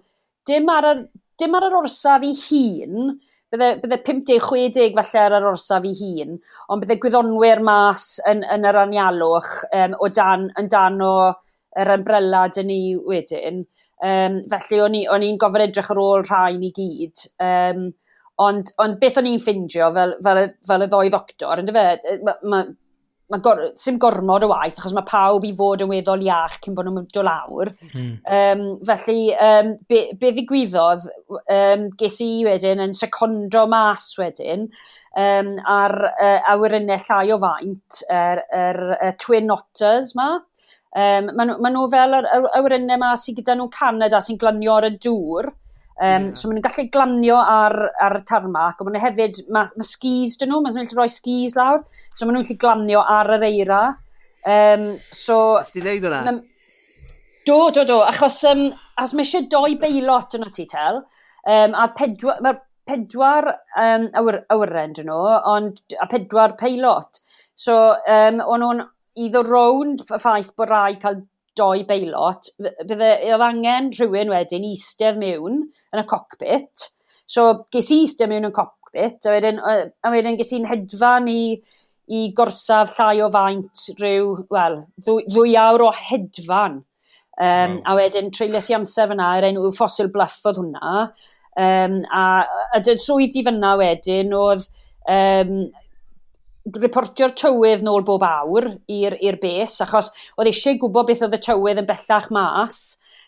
[0.49, 1.05] dim ar yr,
[1.41, 3.15] dim ar yr orsaf i hun,
[3.53, 8.69] bydde, bydde 50-60 falle ar yr orsaf i hun, ond bydde gwyddonwyr mas yn, yn
[8.71, 11.15] yr anialwch um, o dan, yn dan o
[11.81, 13.65] yr umbrella dyn ni wedyn.
[14.05, 17.27] Um, felly o'n i'n gofyn edrych ar ôl rhain i gyd.
[17.43, 17.87] Um,
[18.43, 21.85] ond, ond beth o'n i'n ffindio fel, fel, fel y ddoi ddoctor, yn dyfe,
[22.27, 22.65] mae ma,
[23.33, 26.77] mae gor, sim gormod o waith, achos mae pawb i fod yn weddol iach cyn
[26.77, 27.71] bod nhw'n mynd o lawr.
[27.95, 28.11] Mm.
[28.39, 31.07] Um, felly, um, be, be ddigwyddodd,
[31.57, 34.69] um, ges i wedyn yn secondo mas wedyn,
[35.17, 40.35] um, ar uh, awyrennau llai o faint, yr er, er, er, Twin Otters ma.
[40.95, 42.29] Um, Mae ma nhw fel yr
[42.61, 45.49] awyrennau ma sydd gyda nhw Canada sy'n glanio ar y dŵr,
[45.95, 46.33] Um, yeah.
[46.35, 49.87] So maen nhw'n gallu glanio ar, ar y tarmac, ond maen nhw hefyd, mae ma
[49.87, 53.31] skis dyn nhw, maen nhw'n gallu rhoi skis lawr, so maen nhw'n gallu glanio ar
[53.37, 53.83] yr eira.
[54.43, 55.39] Um, so...
[55.63, 56.35] Ys ti'n neud hwnna?
[57.47, 58.67] Do, do, do, achos um,
[58.99, 61.05] as mae eisiau doi beilot yn o ti tel,
[61.47, 65.21] um, a pedwar, mae'r pedwar um, awyr, awyren dyn nhw,
[65.53, 67.23] ond, a pedwar peilot.
[67.55, 67.79] So,
[68.11, 68.83] um, o'n nhw'n
[69.29, 71.23] iddo rownd ffaith bod rai cael
[71.59, 76.89] doi beilot, bydde, oedd angen rhywun wedyn eistedd mewn yn y cockpit.
[77.31, 81.31] So, ges i eistedd mewn yn y cockpit, a wedyn, a wedyn ges i'n hedfan
[81.31, 81.43] i,
[82.13, 86.83] i gorsaf llai o faint rhyw, wel, ddwy, ddwy awr o hedfan.
[87.35, 87.81] Um, wow.
[87.91, 91.09] A wedyn treulies i amser fyna, yr enw fossil bluff oedd hwnna.
[91.55, 92.25] Um, a,
[92.75, 94.67] a, dy trwy di fyna wedyn oedd
[95.11, 95.57] um,
[96.65, 101.83] reportio'r tywydd nôl bob awr i'r bes, achos oedd eisiau gwybod beth oedd y tywydd
[101.83, 102.79] yn bellach mas.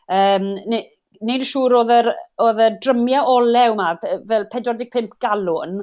[0.06, 0.84] Um, ne,
[1.24, 2.08] Neud yn siŵr oedd yr,
[2.44, 5.78] oedd y drymiau olew yma, fel 45 galwn,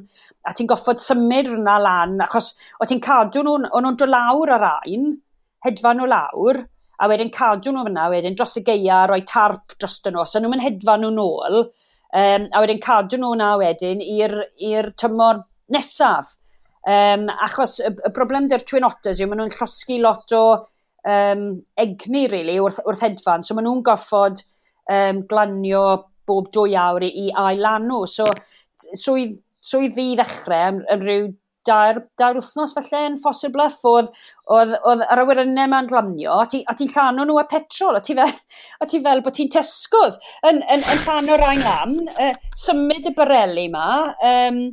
[0.45, 4.67] a ti'n goffod symud rhywna lan, achos o ti'n cadw nhw, o'n nhw'n drolawr ar
[4.67, 5.07] ain,
[5.65, 6.61] hedfan nhw lawr,
[7.01, 10.61] a wedyn cadw nhw fyna, wedyn dros y geia, roi tarp dros nhw, so nhw'n
[10.63, 15.41] hedfan nhw nôl, um, a wedyn cadw nhw na wedyn i'r tymor
[15.73, 16.35] nesaf.
[16.83, 20.43] Um, achos y, y broblem dy'r twin otters yw, maen nhw'n llosgu lot o
[21.07, 21.45] um,
[21.79, 23.45] egni, really, wrth, wrth hedfan.
[23.45, 24.43] So maen nhw'n goffod
[24.91, 25.85] um, glanio
[26.27, 28.03] bob dwy awr i, i ail anw.
[28.09, 28.27] So
[28.99, 31.31] swydd so i fi ddechrau yn, yn rhyw
[31.67, 34.09] dair, dair wythnos falle yn Fossil Bluff, oedd,
[34.51, 38.15] oedd, oedd yr awyrynau ma'n glanio, a ti'n ti llanw nhw a petrol, a ti
[38.17, 38.33] fel,
[38.83, 40.19] a ti fel bod ti'n tesgos
[40.49, 42.33] yn, yn, yn llanw rhain am, uh,
[42.65, 43.87] symud y bareli ma,
[44.33, 44.65] um,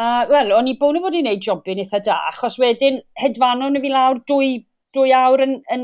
[0.00, 3.76] A, wel, o'n i bwn i fod i wneud jobyn eitha da, achos wedyn hedfanon
[3.82, 4.52] fi lawr dwy,
[4.96, 5.82] dwy awr yn, yn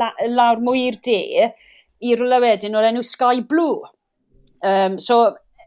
[0.00, 1.48] la, lawr mwy i'r de,
[2.00, 3.82] i rwle wedyn o'r enw Sky Blue.
[4.64, 5.18] Um, so,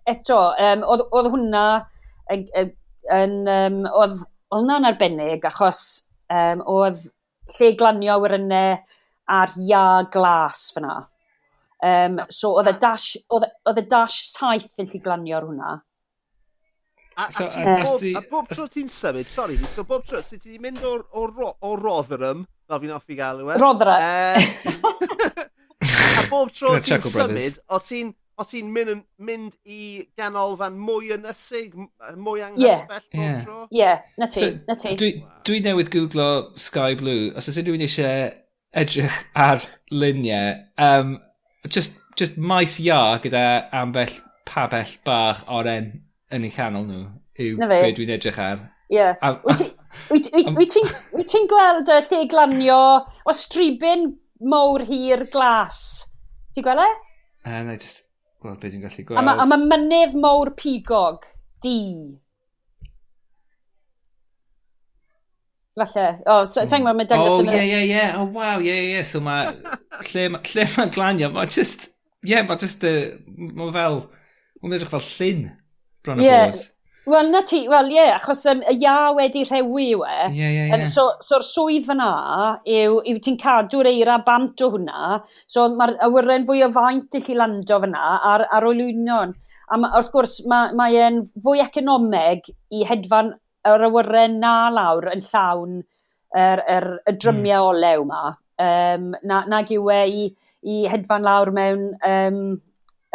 [0.10, 1.66] eto, um, oedd, oedd hwnna
[2.34, 2.48] yn,
[3.20, 4.18] yn um, oedd,
[4.50, 5.84] oedd hwnna'n arbennig, achos
[6.34, 7.06] um, oedd
[7.60, 8.80] lle glanio awyrynau
[9.38, 10.98] ar ia glas fyna.
[11.86, 15.78] Um, so, oedd y dash, oedd, oedd y dash saith yn lle glanio ar hwnna.
[17.18, 20.38] A, so, a, a, bob, a bob tro ti'n symud, sori, so bob tro, so
[20.40, 23.58] ti'n mynd o'r o, o Rotherham, fel fi'n offi gael yw e.
[23.60, 24.00] Rotherham.
[24.00, 24.70] Eh,
[26.22, 29.82] a bob tro ti'n symud, o ti'n o ti'n mynd, mynd i
[30.18, 31.76] ganolfan mwy ynysig,
[32.16, 33.10] mwy anghysbell yeah.
[33.12, 33.42] bob yeah.
[33.46, 33.58] tro?
[33.68, 34.06] Ie, yeah.
[34.18, 34.94] na ti, so, na ti.
[35.02, 35.12] Dwi,
[35.48, 38.32] dwi newydd googlo Sky Blue, os oes unrhyw eisiau
[38.82, 41.18] edrych ar luniau, um,
[41.68, 43.44] just, just maes ia gyda
[43.82, 44.16] ambell
[44.48, 45.92] pabell bach oren
[46.32, 47.02] yn ei chanol nhw
[47.42, 48.66] yw be dwi'n edrych ar.
[48.92, 49.08] Ie.
[50.12, 54.10] Wyt ti'n gweld y lle glanio o stribyn
[54.52, 55.82] mawr hir glas?
[56.56, 56.90] Ti'n gweld e?
[57.42, 58.06] Uh, na, just
[58.42, 59.22] Wel, be dwi'n gallu gweld.
[59.22, 61.28] A mae ma mynydd mawr pigog,
[61.62, 61.78] di.
[65.78, 66.06] Falle.
[66.26, 67.52] O, oh, sa'n gwybod, mae'n dangos yn...
[67.52, 68.08] O, ie, ie, ie.
[68.18, 69.04] O, waw, ie, ie.
[69.08, 69.54] So mae...
[70.10, 71.92] lle mae'n ma glanio, mae just...
[72.26, 72.82] Ie, yeah, mae just...
[72.88, 74.02] Uh, mae fel...
[74.62, 75.46] Mae'n edrych fel llyn
[76.04, 76.54] bron y yeah.
[77.06, 80.18] Wel, na ti, wel, ie, yeah, achos um, y ia wedi rhewi yw e.
[80.38, 80.82] Ie, ie, ie.
[80.86, 82.10] So'r so swydd fyna
[82.70, 85.16] yw, yw ti'n cadw'r eira bant o hwnna,
[85.50, 89.34] so mae'r awyren fwy o faint i chi lando fyna ar, ar olwynion.
[89.72, 90.90] A ma, wrth gwrs, mae ma
[91.42, 93.34] fwy economeg i hedfan
[93.72, 95.80] yr awyren na lawr yn llawn
[96.38, 97.72] er, er, y drymiau mm.
[97.72, 98.22] olew yma.
[98.62, 100.28] Um, na, nag yw e i,
[100.70, 102.44] i hedfan lawr mewn um,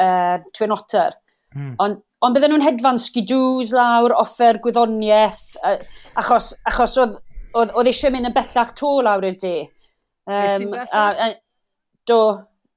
[0.03, 1.15] uh, Twin Otter.
[1.55, 1.77] Mm.
[1.83, 5.59] Ond Ond bydden nhw'n hedfan skidws lawr, offer gwyddoniaeth,
[6.17, 7.19] achos, achos oedd,
[7.53, 9.57] oedd, oedd eisiau mynd yn bellach to lawr i'r de.
[10.27, 11.29] Um, a, a,
[12.09, 12.21] do,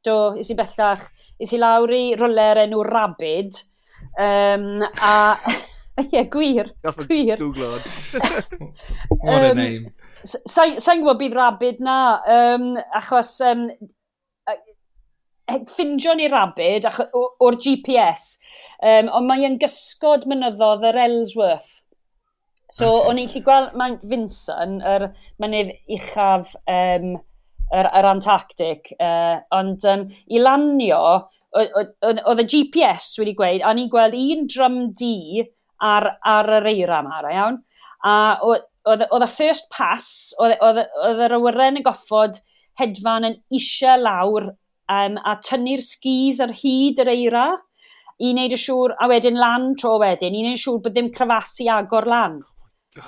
[0.05, 1.07] do, is i bellach.
[1.39, 3.61] Is i lawr i roler enw Rabid.
[4.19, 5.13] Um, a,
[6.03, 7.39] ie, yeah, gwir, gwir.
[9.23, 9.93] What a name.
[10.27, 11.97] Sa'n gwybod bydd Rabid na,
[12.27, 13.69] um, achos um,
[15.69, 18.37] ffindio ni rabid o'r GPS,
[18.81, 21.69] um, ond mae e'n gysgod mynyddodd yr Ellsworth.
[22.69, 23.09] So, okay.
[23.09, 25.07] o'n i'n lli gweld Mount Vincent, yr
[25.41, 27.15] mynydd uchaf um,
[27.73, 31.01] yr, yr Antarctic, uh, ond um, i lanio,
[31.57, 35.41] oedd y GPS wedi gweud, a ni'n gweld un drum D
[35.81, 37.57] ar, ar yr eira yma, ar iawn.
[38.05, 38.13] A
[38.45, 40.83] oedd y first pass, oedd
[41.25, 42.37] yr awyren yn goffod
[42.79, 44.51] hedfan yn eisiau lawr
[44.89, 47.47] um, a tynnu'r skis ar hyd yr eira
[48.19, 51.69] i wneud y siŵr, a wedyn lan tro wedyn, i wneud siŵr bod ddim crafasu
[51.71, 52.39] agor lan.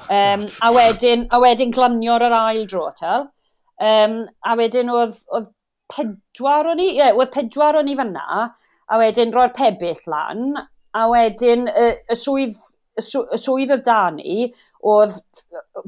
[0.08, 3.28] Um, a wedyn, a wedyn glanio'r yr ail dro, tel.
[3.82, 5.50] Um, a wedyn oedd, oedd
[5.92, 8.46] pedwar o'n i, ie, yeah, oedd pedwar o'n i fyna,
[8.92, 10.54] a wedyn roi'r pebyll lan,
[10.96, 12.56] a wedyn y, y swydd
[13.00, 14.50] y swydd oedd da ni,
[14.84, 15.18] oedd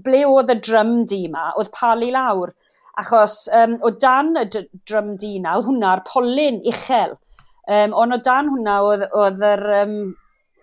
[0.06, 2.54] ble oedd y drym di ma, oedd palu lawr.
[3.02, 7.16] Achos um, o dan y drum di na, oedd hwnna'r polyn uchel.
[7.66, 9.96] Um, ond o dan hwnna oedd, oedd yr, um,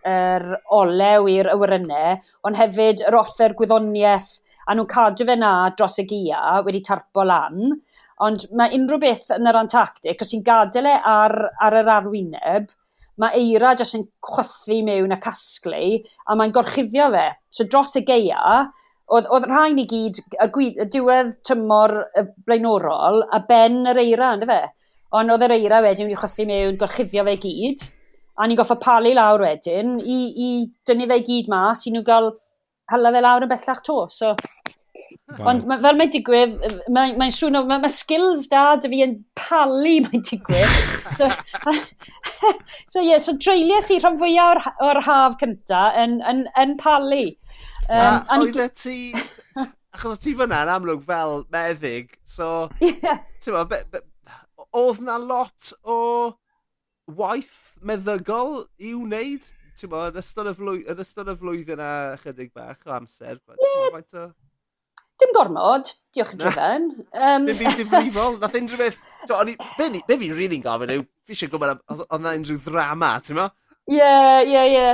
[0.06, 4.30] yr olew i'r awyrynau, ond hefyd yr offer gwyddoniaeth
[4.66, 7.72] a nhw'n cadw fe na dros y gia wedi tarpo lan.
[8.20, 12.68] Ond mae unrhyw beth yn yr Antarctic, os ti'n gadael e ar, ar yr arwyneb,
[13.20, 15.86] mae eira jyst yn chwythu mewn y casglu,
[16.28, 17.26] a mae'n gorchuddio fe.
[17.50, 18.68] So dros y geia,
[19.14, 24.02] oedd, oedd rhain i gyd, y, gwyd, y diwedd tymor y blaenorol, a ben yr
[24.02, 24.60] eira, ynddo fe?
[25.18, 27.86] Ond oedd yr eira wedyn wedi chwythu mewn, gorchuddio fe gyd,
[28.38, 30.50] a ni'n goffa palu lawr wedyn i, i
[30.88, 32.30] dynnu fe gyd mas, i nhw gael
[32.90, 34.04] hala fe lawr yn bellach to.
[34.14, 34.34] So,
[35.38, 35.46] Wow.
[35.52, 36.54] Ond ma, fel mae'n digwydd,
[36.90, 40.78] mae'n mae siŵr, mae, ma skills da dy fi yn palu mae'n digwydd.
[41.14, 41.28] so,
[42.92, 47.28] so, yeah, so dreulio si rhan fwyaf o'r, or haf cynta yn, yn, yn palu.
[47.90, 48.98] Um, a oedd e ti...
[49.96, 52.68] Achos ti fyna yn amlwg fel meddyg, so...
[52.78, 53.24] Yeah.
[54.70, 55.96] Oedd na lot o
[57.18, 59.48] waith meddygol i wneud?
[59.80, 61.90] Ti'n bod, yn ystod y flwyddyn, ystod y flwyddyn a
[62.22, 63.40] chydig bach o amser.
[63.58, 64.30] Yeah.
[65.20, 66.86] Dim gormod, diolch yn drwy'n.
[67.10, 67.48] Um...
[67.48, 69.00] Dim byd difrifol, nath unrhyw beth...
[69.26, 73.50] Be fi'n rili'n gofyn yw, fi eisiau gwybod, oedd na unrhyw ddrama, ti'n mo?
[73.90, 74.10] Ie,
[74.46, 74.86] ie, ie.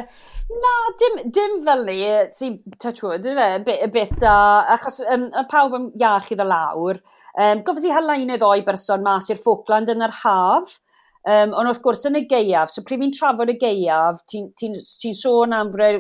[0.46, 1.98] Na, dim, dim fel ni,
[2.32, 4.36] ti'n touch wood, yfe, y beth da,
[4.76, 7.00] achos um, pawb yn iach iddo lawr.
[7.36, 10.78] Um, Gofes i halain y ddoi berson mas i'r Falkland yn yr haf,
[11.26, 14.70] um, ond wrth gwrs yn y geiaf, so pryd fi'n trafod y geiaf, ti'n ti,
[15.02, 15.90] ti, sôn am bre,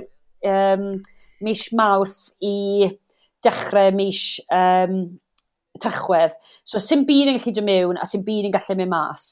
[0.46, 0.88] um,
[1.44, 2.88] mis mawrth i
[3.44, 4.22] dechrau mis
[4.54, 5.02] um,
[5.82, 6.38] tychwedd.
[6.64, 9.26] So, sy'n byd yn gallu dod mewn a sy'n byd yn gallu mynd mas.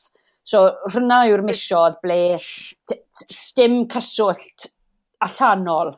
[0.45, 4.69] So rhywna yw'r misiodd ble stym cyswllt
[5.25, 5.95] allanol.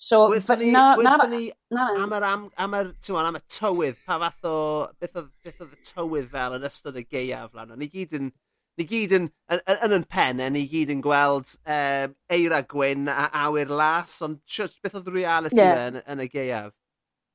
[0.00, 3.40] So, Wethon ni, na, na, ni na, am yr, am, am yr, on, am y
[3.52, 4.52] tywydd, pa fath o,
[4.96, 7.74] beth oedd, beth oedd y tywydd fel yn ystod y geiaf lan.
[7.76, 8.30] Ni gyd yn,
[8.80, 13.12] ni gyd yn, yn, yn, yn pen, e, ni gyd yn gweld um, eira gwyn
[13.12, 14.40] a awyr las, ond
[14.80, 15.82] beth oedd reality yeah.
[15.90, 16.72] yn, yn y geiaf?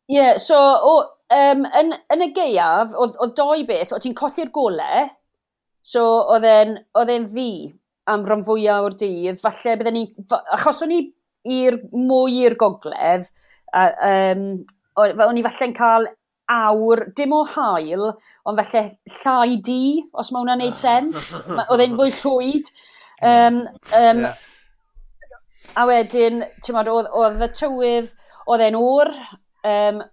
[0.10, 0.96] Ie, yeah, so o,
[1.38, 5.06] um, yn, yn y geiaf, o, o doi beth, o ti'n colli'r golau,
[5.86, 7.50] So oedd e'n ddi
[8.10, 10.06] am rhan fwyaf o'r dydd, falle bydden ni,
[10.56, 11.02] achos o'n i
[11.56, 13.28] i'r mwy i'r gogledd,
[13.74, 14.48] a, um,
[14.98, 16.08] o'n i falle'n cael
[16.52, 18.08] awr, dim o hael,
[18.46, 18.84] ond falle
[19.20, 21.32] llai di, os mae hwnna'n neud sens.
[21.70, 22.74] Oedd e'n fwy llwyd.
[23.26, 23.62] Um,
[23.98, 24.44] um, yeah.
[25.76, 28.14] A wedyn, ti'n modd, oedd y tywydd,
[28.50, 29.12] oedd e'n o'r,
[29.68, 30.04] um,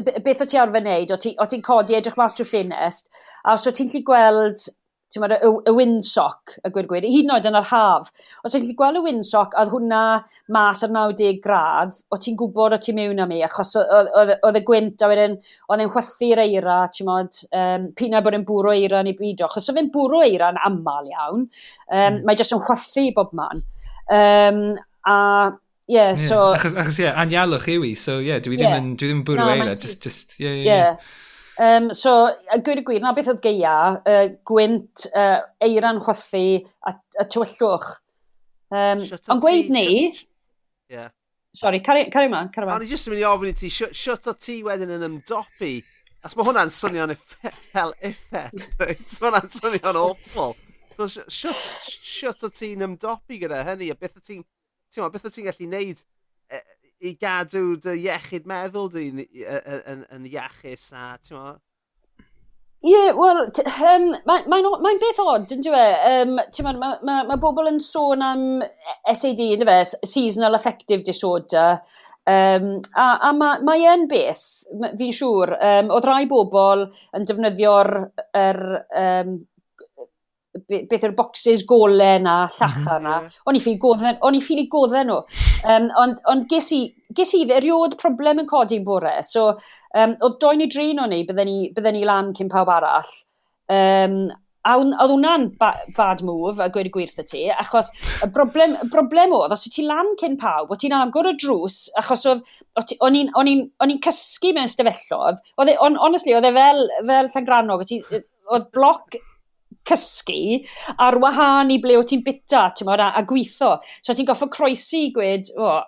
[0.00, 1.14] beth o ti arfer wneud?
[1.14, 3.10] O ti'n ti codi edrych mas trwy ffinest,
[3.44, 4.68] a os o ti'n lli gweld
[5.10, 8.10] ti'n y, y windsock, y gwir gwir, hyd yn oed yn yr haf.
[8.44, 10.02] Os ydych chi'n gweld y windsock, oedd hwnna
[10.54, 14.64] mas ar 90 gradd, o ti'n gwybod o ti'n mewn am mi, achos oedd y
[14.66, 15.38] gwynt a wedyn,
[15.70, 19.50] oedd e'n chwythu'r eira, ti'n modd, um, pina bod e'n bwrw eira neu byd o,
[19.50, 22.22] achos oedd e'n bwrw eira yn aml iawn, um, mm.
[22.28, 23.66] mae jyst yn chwythu bob man.
[24.10, 24.62] Um,
[25.08, 25.18] a
[25.90, 26.36] Ie, yeah, yeah, so...
[26.54, 28.78] Achos, achos ie, yeah, anialwch yw i, so ie, yeah, dwi ddim, yeah.
[28.78, 30.76] Yn, dwi ddim yn bwrw no, eira, just, just, ie, ie, ie.
[31.60, 32.12] Um, so,
[32.48, 33.76] a gwir y gwir, na beth oedd geia,
[34.08, 36.44] uh, gwynt, uh, eiran chwythu
[36.88, 37.90] a, a tywyllwch.
[38.72, 39.02] Um,
[39.34, 39.88] ond gweud ni...
[40.88, 41.10] Yeah.
[41.52, 42.76] Sorry, cari ymlaen, cari ymlaen.
[42.78, 45.74] Ond i jyst yn mynd i ofyn i ti, siwt o ti wedyn yn ymdopi?
[46.24, 49.04] As mae hwnna'n swnio'n fel effeth, right?
[49.04, 50.56] Mae hwnna'n swnio'n awful.
[50.96, 53.90] So, siwt o ti'n ymdopi gyda hynny?
[53.92, 54.46] A beth o ti'n...
[54.90, 56.00] Ti'n beth o ti'n gallu neud
[56.50, 56.62] e,
[57.00, 61.56] i gadw dy iechyd meddwl di yn yn, yn iachus a ti'n mo?
[62.80, 65.88] Ie, yeah, wel, um, mae'n mae, mae beth odd, yn dwi e?
[66.10, 71.04] Um, mae ma, ma, ma bobl yn sôn am e-, SAD, yn fe, Seasonal Affective
[71.04, 71.82] Disorder,
[72.28, 74.42] Um, a, a mae, mae e'n beth,
[75.00, 76.84] fi'n siŵr, um, oedd rai bobl
[77.16, 77.90] yn defnyddio'r
[78.36, 78.60] er,
[79.00, 79.32] um,
[80.50, 83.20] beth yw'r boxes gole na, llacha na.
[83.20, 83.38] Mhm.
[83.46, 85.20] O'n i ffili godden, o'n i ffili godden nhw.
[85.62, 86.82] Um, ond ond ges, i,
[87.14, 89.20] ges i erioed problem yn codi bore.
[89.26, 89.48] So,
[89.94, 93.12] um, oedd doen i drin o'n i, bydden ni, bydden ni lan cyn pawb arall.
[93.70, 94.24] Um,
[94.68, 97.88] a oedd hwnna'n ba bad move, a gweud y gwirth y ti, achos
[98.20, 101.32] y broblem, y broblem oedd, os y ti lan cyn pawb, o ti'n agor y
[101.40, 102.42] drws, achos oedd,
[103.00, 108.68] o'n i'n cysgu mewn stafellodd, oedd, e, on, honestly, oedd e fel, fel llangranog, oedd
[108.76, 109.16] bloc
[109.88, 110.60] cysgu
[110.98, 113.78] ar wahân i ble o ti'n bita, ti'n a, a gweithio.
[114.02, 115.80] So ti'n goffo croesi gwed, o, oh,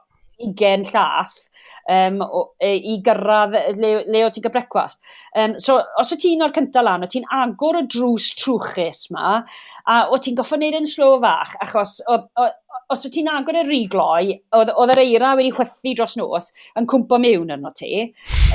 [0.42, 1.50] ugen llath
[1.88, 5.00] um, o, e, i gyrraedd e, le, le o ti'n gael brecwast.
[5.38, 9.38] Um, so, os o ti'n o'r cyntaf lan, o ti'n agor y drws trwchus ma,
[9.86, 12.50] a o ti'n goffo wneud yn slo fach, achos o, o,
[12.92, 17.20] os o ti'n agor y rigloi, oedd yr eira wedi chwythu dros nos yn cwmpo
[17.22, 18.06] mewn arno ti,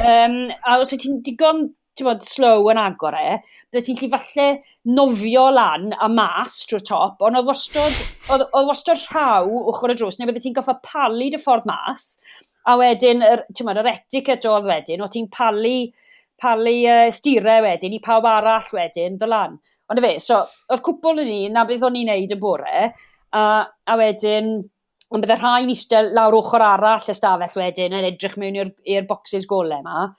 [0.04, 1.68] um, a os o ti'n digon
[2.06, 3.38] bod, slow yn agor e,
[3.72, 4.48] bydde ti'n lli falle
[4.98, 9.98] nofio lan a mas trwy top, ond oedd wastod, oedd, oedd wastod rhaw ochr y
[9.98, 12.10] drws, neu bydde ti'n goffa palu dy ffordd mas,
[12.68, 15.76] a wedyn, yr, bod, yr etiquette oedd wedyn, o ti'n palu,
[16.42, 19.58] palu uh, styrau wedyn i pawb arall wedyn, dy lan.
[19.88, 22.90] Ond y fe, so, oedd cwpl yn ni, na beth o'n i'n neud y bore,
[23.32, 24.58] a, a wedyn,
[25.08, 29.48] ond bydde rhai'n eistedd lawr ochr arall y stafell wedyn yn edrych mewn i'r boxes
[29.48, 30.10] golau yma.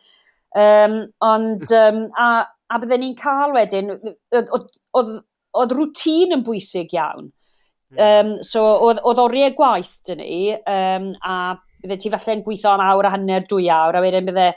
[0.59, 2.29] Um, ond, um, a,
[2.69, 3.93] a bydden ni'n cael wedyn,
[4.35, 7.31] oedd rŵtîn yn bwysig iawn.
[7.97, 13.09] Um, so, oedd oriau gwaith dyn ni, um, a bydde ti falle'n gweithio am awr
[13.09, 14.49] a hanner, dwy awr, a wedyn bydde,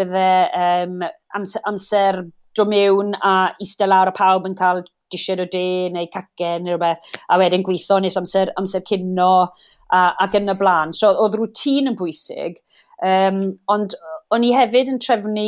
[0.00, 1.04] bydde um,
[1.36, 2.22] amser, amser
[2.56, 4.82] do mewn a eistedd lawr a pawb yn cael
[5.12, 10.00] disiad o de neu cacen neu rhywbeth, a wedyn gweithio nes amser, amser cynno a,
[10.24, 10.94] ac yn y blaen.
[10.96, 12.58] So oedd rŵtîn yn bwysig,
[13.06, 13.42] Um,
[13.72, 13.96] ond
[14.34, 15.46] o'n i hefyd yn trefnu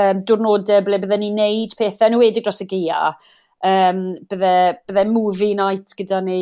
[0.00, 3.00] um, diwrnodau ble byddwn ni'n neud pethau, yn wedi dros y gia.
[3.66, 4.54] Um, bydde,
[4.88, 6.40] bydde movie night gyda ni.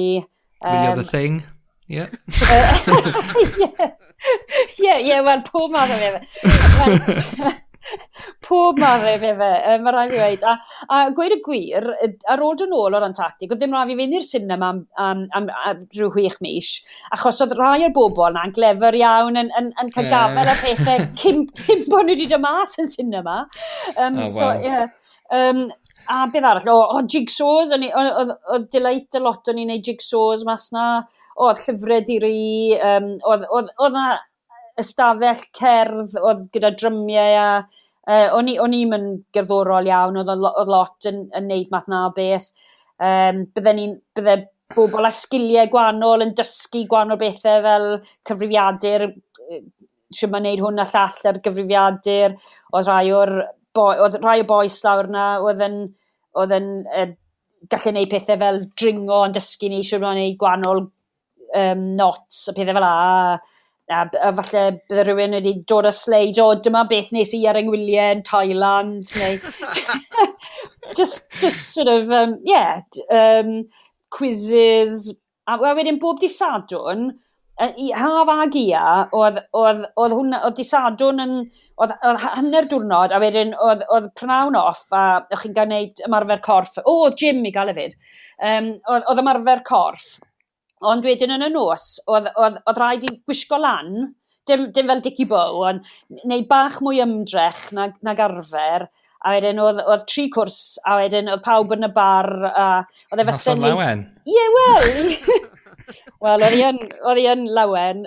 [0.61, 1.43] Um, Wylio the thing.
[1.87, 2.09] Yeah.
[4.81, 7.53] Ie, ie, wel, pob math o fe.
[8.45, 9.51] Pob marw e fe fe,
[9.85, 10.45] mae rhaid i weid.
[10.49, 10.55] A,
[10.89, 11.89] a gweud y gwir,
[12.31, 15.23] ar ôl dyn ôl o'r Antarctic, oedd ddim rhaid i fynd i'r cinema am, am,
[15.39, 16.73] am, am rhyw chwech mis,
[17.17, 21.09] achos oedd rhai o'r bobl na'n glefer iawn yn, yn, yn cael gafel a pethau
[21.23, 23.41] cyn, cyn bod nhw wedi dod mas yn cinema.
[23.97, 24.37] Um, oh, wow.
[24.39, 24.87] so, yeah.
[25.33, 25.67] Um,
[26.11, 30.69] a beth arall, o, o jigsaws, oedd delight a lot o'n i'n neud jigsaws mas
[30.75, 30.87] na,
[31.41, 34.25] oedd llyfrau diri, um, oedd, oedd, oedd, oedd
[34.81, 37.49] ystafell cerdd oedd gyda drymiau a
[38.09, 42.51] uh, o'n i'm yn gerddorol iawn, oedd, oedd lot yn, yn neud math na beth.
[43.03, 44.37] Um, bydde ni, bydde
[44.75, 47.89] bobl â sgiliau gwahanol yn dysgu gwahanol bethau fel
[48.29, 49.09] cyfrifiadur,
[50.15, 52.37] sy'n ma'n neud hwn a llall ar gyfrifiadur,
[52.75, 53.35] oedd rhai o'r
[53.75, 55.79] boi, oedd rhai o boes lawr na, oedd yn,
[56.39, 57.09] oedd yn uh,
[57.71, 62.57] gallu neud pethau fel dringo yn dysgu ni, sy'n ma'n neud gwahanol um, nots a
[62.57, 62.95] pethau fel a,
[63.91, 67.59] a, a falle bydde rhywun wedi dod â sleid, o, dyma beth nes i ar
[67.61, 69.39] yngwyliau yn Thailand, neu...
[70.99, 72.81] just, just sort of, um, yeah,
[73.11, 73.65] um,
[74.15, 75.13] quizzes,
[75.47, 77.13] a, a wedyn bob disadwn,
[77.95, 81.35] haf a gia oedd, oedd, oedd hwnna, oedd disadwn yn,
[81.79, 86.03] oedd, oedd hanner diwrnod, a wedyn oedd, oedd prynawn off, a o'ch chi'n gael neud
[86.09, 87.95] ymarfer corff, o, oh, gym i gael efyd,
[88.41, 90.15] um, oedd, oedd ymarfer corff,
[90.91, 94.13] Ond wedyn yn y nos, oedd, oedd, oedd rhaid i gwisgo lan,
[94.49, 98.89] dim, dim fel Dicky Bow, ond neu bach mwy ymdrech nag, nag arfer.
[99.25, 102.67] A wedyn oedd, oedd tri cwrs, a wedyn oedd pawb yn y bar, a
[103.09, 103.57] oedd e fysyn...
[103.63, 104.03] Noson lawen?
[104.29, 105.15] Ie, yeah, wel!
[106.25, 108.05] Wel, oedd hi yn lawen.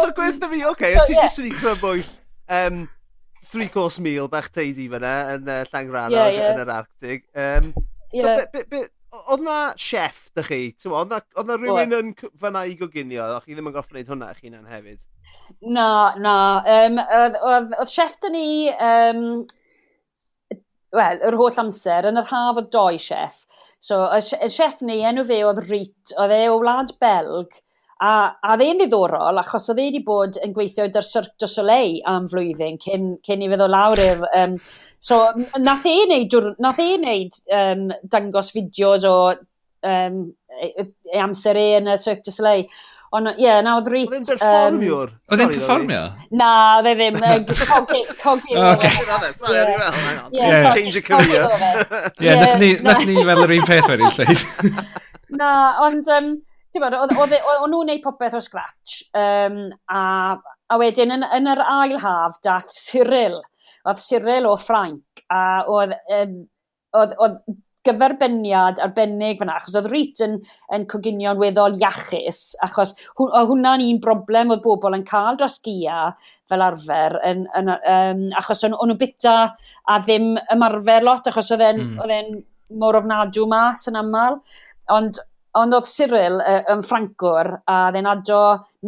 [0.00, 1.24] so gweithio fi, oce, okay, so, ti yeah.
[1.24, 2.04] jyst wedi crybwyll
[2.48, 2.86] um,
[3.50, 6.52] three course meal bach teidi fyna yn uh, Llangrana yeah, yeah.
[6.52, 7.26] yn yr Arctic.
[7.34, 7.72] Um,
[8.12, 8.22] yeah.
[8.22, 8.82] So, be, be, be,
[9.14, 10.74] Oedd na chef, da chi?
[10.88, 13.26] Oedd na, na rhywun yn fyna i goginio?
[13.36, 15.04] Oedd chi ddim yn goffi wneud hwnna eich hunan hefyd?
[15.62, 16.36] Na, na.
[16.66, 19.22] Um, oedd chef dyn ni, um,
[20.96, 23.44] wel, yr holl amser, yn yr haf o doi chef.
[23.78, 27.60] So, y chef ni, enw fe oedd Rít, oedd e o wlad Belg,
[27.96, 28.08] A,
[28.44, 32.26] a dde'n ddiddorol, achos oedd e wedi bod yn gweithio gyda'r Cirque du Soleil am
[32.28, 34.26] flwyddyn cyn, cyn i feddwl lawr i'r...
[34.36, 34.58] Um,
[35.00, 35.22] so,
[35.56, 40.18] nath e wneud, nath e wneud um, dangos fideos o um,
[40.60, 40.68] e,
[41.08, 42.66] e amser e yn y Cirque du Soleil.
[43.16, 44.10] Ond, ie, yeah, na oedd reit...
[44.10, 45.12] Oedd e'n performiwr?
[45.14, 46.00] Um, oedd e'n performio?
[46.36, 47.16] Na, oedd e ddim.
[47.22, 48.02] E, cogi.
[48.74, 48.90] Okay.
[50.74, 51.46] Change your career.
[52.20, 52.34] Ie,
[52.82, 54.76] nath ni fel yr un peth wedyn, lleid.
[55.40, 55.54] Na,
[55.86, 56.12] ond...
[56.12, 56.28] Um,
[56.82, 59.02] bod, oedd e, nhw'n gwneud popeth o scratch.
[59.16, 59.60] Um,
[59.90, 60.00] a,
[60.36, 63.40] a wedyn, yn, yn yr ail haf, dath Cyril.
[63.86, 65.24] Oedd Cyril o Ffrainc.
[65.32, 66.42] A oedd, um,
[66.98, 67.40] oedd, oedd
[67.86, 70.38] gyferbyniad arbennig fyna, achos oedd Rít yn,
[70.74, 76.10] yn coginio'n weddol iachus, achos hw, hwnna'n un broblem oedd bobl yn cael dros gia
[76.50, 79.36] fel arfer, yn, yn, um, achos o'n nhw bita
[79.86, 82.42] a ddim ymarfer lot, achos oedd e'n mm.
[82.80, 84.40] mor ofnadw mas yn aml,
[84.96, 85.22] ond
[85.56, 88.40] Ond oedd Cyril uh, yn Ffrancwr a ddyn ado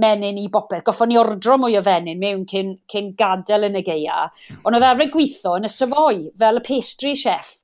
[0.02, 0.84] menyn i bopeth.
[0.86, 4.26] Goffon ni ordro mwy o fenyn mewn cyn, cyn gadael yn y geia.
[4.62, 7.54] Ond oedd e arfer gweithio yn y syfoi fel y pastry chef.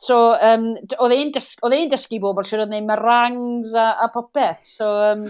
[0.00, 4.64] So, um, oedd e'n dysgu, oedd dysgu bobl sydd oedd meringues a, a popeth.
[4.64, 5.26] So, um,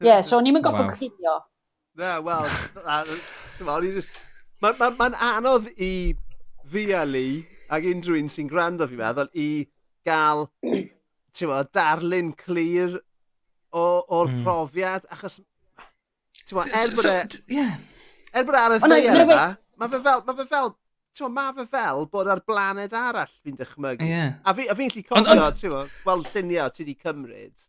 [0.00, 0.94] yeah, so ni'n mynd goffo wow.
[1.00, 1.38] cynio.
[2.00, 2.48] Na, wel.
[2.84, 3.16] Mae'n
[4.64, 6.14] ma, ma, ma anodd i
[6.72, 9.48] ddialu ac unrhyw un sy'n gwrando fi meddwl i
[10.08, 10.46] gael
[11.42, 13.00] bod, darlun clir
[13.74, 14.44] o'r mm.
[14.46, 15.40] profiad, achos...
[16.44, 17.42] Er bod, e- er bod e...
[17.56, 17.76] Yeah.
[18.34, 19.42] Er bod ar y ddeiad yma,
[19.80, 20.72] mae fe fel, mae fe fel,
[21.14, 24.06] ti'n mae fe fel bod ar blaned arall fi'n dychmygu.
[24.06, 24.36] Yeah.
[24.46, 27.68] A fi'n fi lli cofio, ti'n ma, wel lluniau ti wedi cymryd.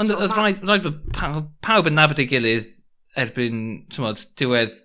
[0.00, 1.02] Ond oedd rhaid bod
[1.62, 2.70] pawb yn nabod ei gilydd
[3.20, 3.60] erbyn,
[3.92, 4.78] ti'n ma, diwedd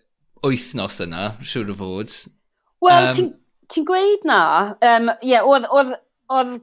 [0.45, 2.15] wythnos yna, siŵr o fod.
[2.85, 3.31] Wel, um, ti'n
[3.69, 4.41] ti gweud na,
[4.85, 6.53] um, yeah, oedd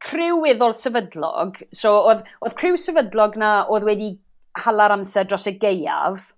[0.00, 4.10] criw weddol sefydlog, so oedd, oedd criw sefydlog na oedd wedi
[4.64, 6.30] hala'r amser dros y geiaf,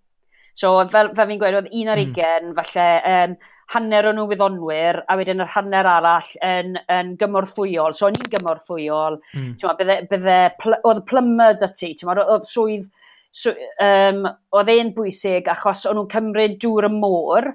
[0.58, 2.10] so fel, fel fi'n gweud, oedd un ar hmm.
[2.10, 2.56] ugen, mm.
[2.58, 3.36] falle, um,
[3.72, 7.94] hanner o'n nhw wyddonwyr, a wedyn yr hanner arall yn, yn gymorthwyol.
[7.96, 9.16] So, o'n i'n gymorthwyol.
[9.38, 9.54] Mm.
[9.78, 12.90] Bydde, bydde, pl oedd plymyd dy ti, oedd swydd,
[13.32, 14.26] swydd um,
[14.58, 17.52] oedd e'n bwysig achos o'n nhw'n cymryd dŵr y môr,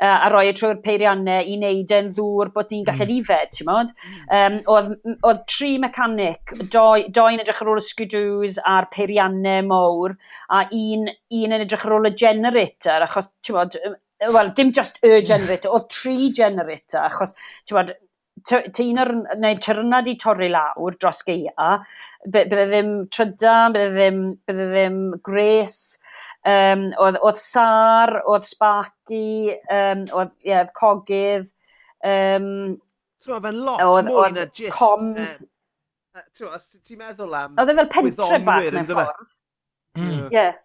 [0.00, 3.14] uh, a roi y trwy'r peiriannau i wneud yn ddŵr bod ni'n gallu mm.
[3.20, 3.94] ifed, ti'n modd?
[3.94, 4.60] Um, hmm.
[4.72, 4.92] oedd,
[5.28, 10.16] oedd tri mecanic, doi, doi yn edrych ar ôl y skidoos a'r peiriannau mowr,
[10.50, 13.80] a un, un yn edrych ar ôl y generator, achos, ti'n modd,
[14.20, 15.26] wel, dim just y hmm.
[15.32, 17.36] generator, oedd tri generator, achos,
[17.68, 17.96] ti'n modd,
[18.48, 21.74] un o'r, neu tyrnad i torri lawr dros geia,
[22.28, 25.76] bydde ddim trydan, bydde ddim, bydde ddim gres,
[26.48, 31.50] Um, oedd, oedd Sar, oedd Sparky, um, oedd, ie, yeah, Cogydd.
[32.00, 32.78] Um,
[33.20, 34.72] so, oedd fe'n lot oedd, mwy na just...
[34.78, 35.34] Coms.
[36.16, 37.58] Uh, ti'n meddwl am...
[37.60, 39.36] Oedd e fel pentre bach mewn ffordd.
[39.98, 40.30] Mm.
[40.32, 40.56] Yeah.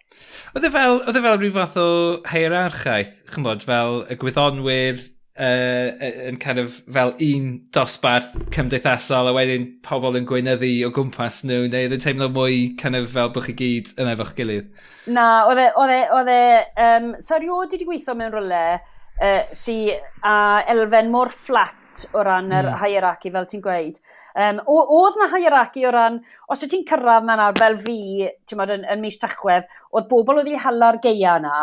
[0.53, 1.89] Oedd e fel, oedd e fel rhyw fath o
[2.29, 5.01] heirarchaeth, chymod, fel y gwyddonwyr,
[5.39, 11.43] uh, yn kind of fel un dosbarth cymdeithasol a wedyn pobl yn gweinyddu o gwmpas
[11.47, 14.69] nhw neu oedd yn teimlo mwy kind of fel bwch chi gyd yn efo'ch gilydd?
[15.05, 16.43] Na, oedd e, oedd e, oedd e,
[16.87, 19.79] um, so erioed wedi gweithio mewn rolau uh, sy
[20.25, 20.35] a
[20.73, 22.79] elfen mor fflat o ran yr mm.
[22.81, 23.99] hierarchy fel ti'n gweud.
[24.35, 26.19] Um, oedd na hierarchy o ran,
[26.51, 30.09] os y ti'n cyrraedd na nawr fel fi, ti'n modd yn, yn mis tachwedd, oedd
[30.11, 31.59] bobl oedd i hala'r geia na,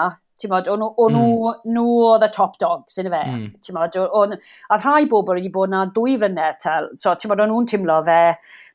[0.50, 1.60] Mod, o'n nhw mm.
[1.74, 3.22] nhw oedd y top dogs, yna fe.
[3.28, 3.74] Mm.
[3.76, 4.34] Mod, on,
[4.72, 6.90] a rhai bobl wedi bod na dwy fynedd tel.
[7.00, 8.22] So, ti'n bod o'n nhw'n teimlo fe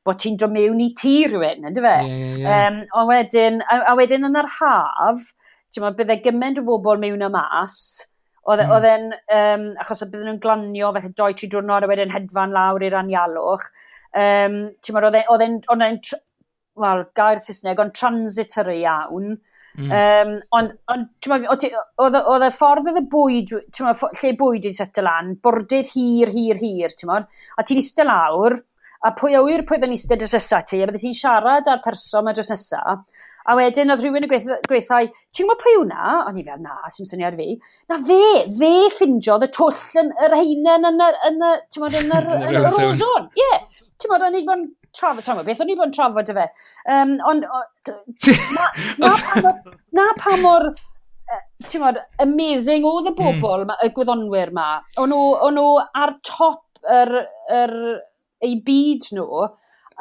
[0.07, 1.95] bod ti'n dod mewn i tŷ rhywun, ynddo fe?
[2.07, 2.67] Yeah, yeah, yeah.
[2.67, 5.25] Um, a, wedyn, a, a wedyn yn yr haf,
[5.73, 7.81] ti'n bod, bydde gymaint o bobl mewn y mas,
[8.47, 8.87] oedd mm.
[8.93, 9.09] e'n,
[9.39, 13.67] um, achos bydden nhw'n glanio, felly doi tri diwrnod a wedyn hedfan lawr i'r anialwch.
[14.15, 15.59] Um, ti'n bod, oedd e'n,
[16.81, 19.35] wel, gair Saesneg, ond transitory iawn.
[19.77, 19.91] Mm.
[19.93, 23.51] Um, ond, ond oedd y ffordd oedd y bwyd,
[23.85, 28.09] ma, lle bwyd wedi y lan, bwrdydd hir, hir, hir, ti'n modd, a ti'n eistedd
[28.09, 28.57] lawr,
[29.05, 31.69] a pwy a wir pwy oedd yn eistedd dros nesa ti, a bydde ti'n siarad
[31.69, 32.97] â'r person yma dros nesa,
[33.47, 36.15] a wedyn oedd rhywun yn gweithio, ti'n gwybod pwy hwnna?
[36.25, 37.53] O'n i fel, na, sy'n syniad fi.
[37.91, 38.19] Na fe,
[38.57, 42.27] fe ffindiodd y twll yn yr heinen yn y, yn yr, ti'n modd, yn yr,
[42.33, 44.67] yn yr, yn yr, yn yr, yn
[44.97, 46.45] trafod, trafod beth, o'n i bod yn trafod y fe.
[46.93, 48.69] Um, ond, na,
[49.01, 50.71] na, pa mor, na pa mor
[51.65, 53.39] ti'n modd, amazing oedd y hmm.
[53.41, 53.79] bobl, mm.
[53.83, 54.67] y gwyddonwyr ma.
[55.01, 55.67] O'n nhw
[55.97, 57.13] ar top yr,
[57.53, 57.73] yr,
[58.45, 59.47] ei byd nhw,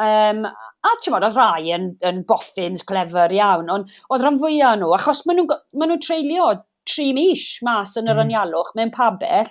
[0.07, 4.79] um, a ti'n modd, oedd rai yn, yn boffins clefer iawn, ond oedd rhan fwyaf
[4.81, 6.53] nhw, achos maen nhw'n ma nhw treulio
[6.87, 8.29] tri mis mas yn yr mm.
[8.29, 9.51] anialwch mewn pabell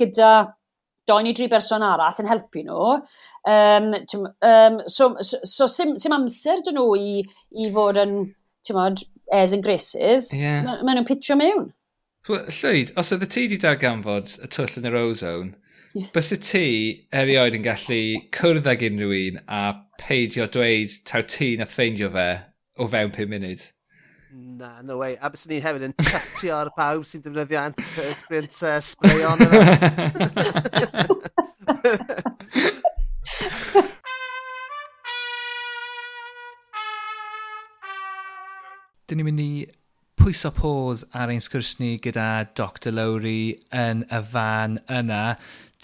[0.00, 0.32] gyda
[1.06, 2.96] doi neu dri berson arall yn helpu nhw,
[3.44, 3.94] Um,
[4.42, 7.22] um, so, so, so sim, sim amser dyn nhw i,
[7.58, 8.12] i fod yn,
[8.66, 10.62] ti'n modd, as and graces, yeah.
[10.62, 11.72] maen ma nhw'n pitio mewn.
[12.28, 15.56] Llwyd, os oedd y ti wedi darganfod y twll yn yr ozone,
[15.96, 16.06] yeah.
[16.14, 16.66] bys y ti
[17.18, 18.02] erioed yn gallu
[18.36, 19.62] cwrdd ag unrhyw un a
[19.98, 22.28] peidio dweud taw ti nath ffeindio fe
[22.78, 23.66] o fewn 5 munud?
[24.32, 25.18] Na, no way.
[25.20, 29.60] A bys ni hefyd yn chatio ar pawb sy'n defnyddio antiperspirant uh, spray on yna.
[39.12, 39.66] dyn ni'n mynd i
[40.16, 45.34] pwyso pôs ar ein sgwrs ni gyda Dr Lowry yn y fan yna,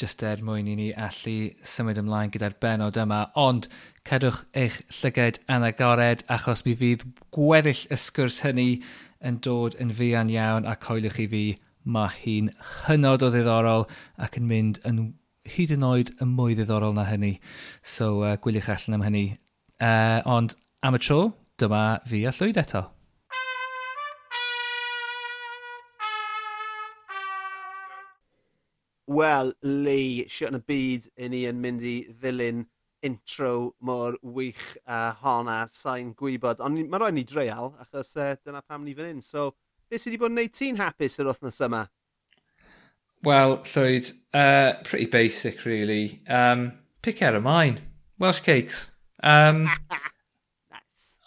[0.00, 3.20] just er mwyn i ni allu symud ymlaen gyda'r benod yma.
[3.36, 3.68] Ond
[4.08, 7.04] cadwch eich llyged anagored achos mi fydd
[7.36, 8.68] gweddill y sgwrs hynny
[9.20, 11.44] yn dod yn fuan iawn a coelwch i fi
[11.84, 12.52] mae hi'n
[12.88, 15.08] hynod o ddiddorol ac yn mynd yn
[15.58, 17.36] hyd yn oed y mwy ddiddorol na hynny.
[17.82, 19.26] So uh, gwyliwch allan am hynny.
[19.76, 21.26] Uh, ond am y tro,
[21.60, 22.88] dyma fi a llwyd eto.
[29.08, 32.66] Wel, Lee, siwt yn y byd, i ni yn mynd i ddilyn
[33.02, 36.60] intro mor wych uh, honna, sa'n gwybod.
[36.64, 39.22] Ond mae rhaid ni dreial, achos uh, dyna pam ni fan hyn.
[39.24, 39.54] So,
[39.88, 41.86] beth sydd wedi bod yn neud ti'n hapus yr wythnos yma?
[43.24, 46.20] Wel, Llwyd, uh, e, pretty basic, really.
[46.28, 47.80] Um, pick out of mine.
[48.18, 48.90] Welsh cakes.
[49.22, 49.64] Um,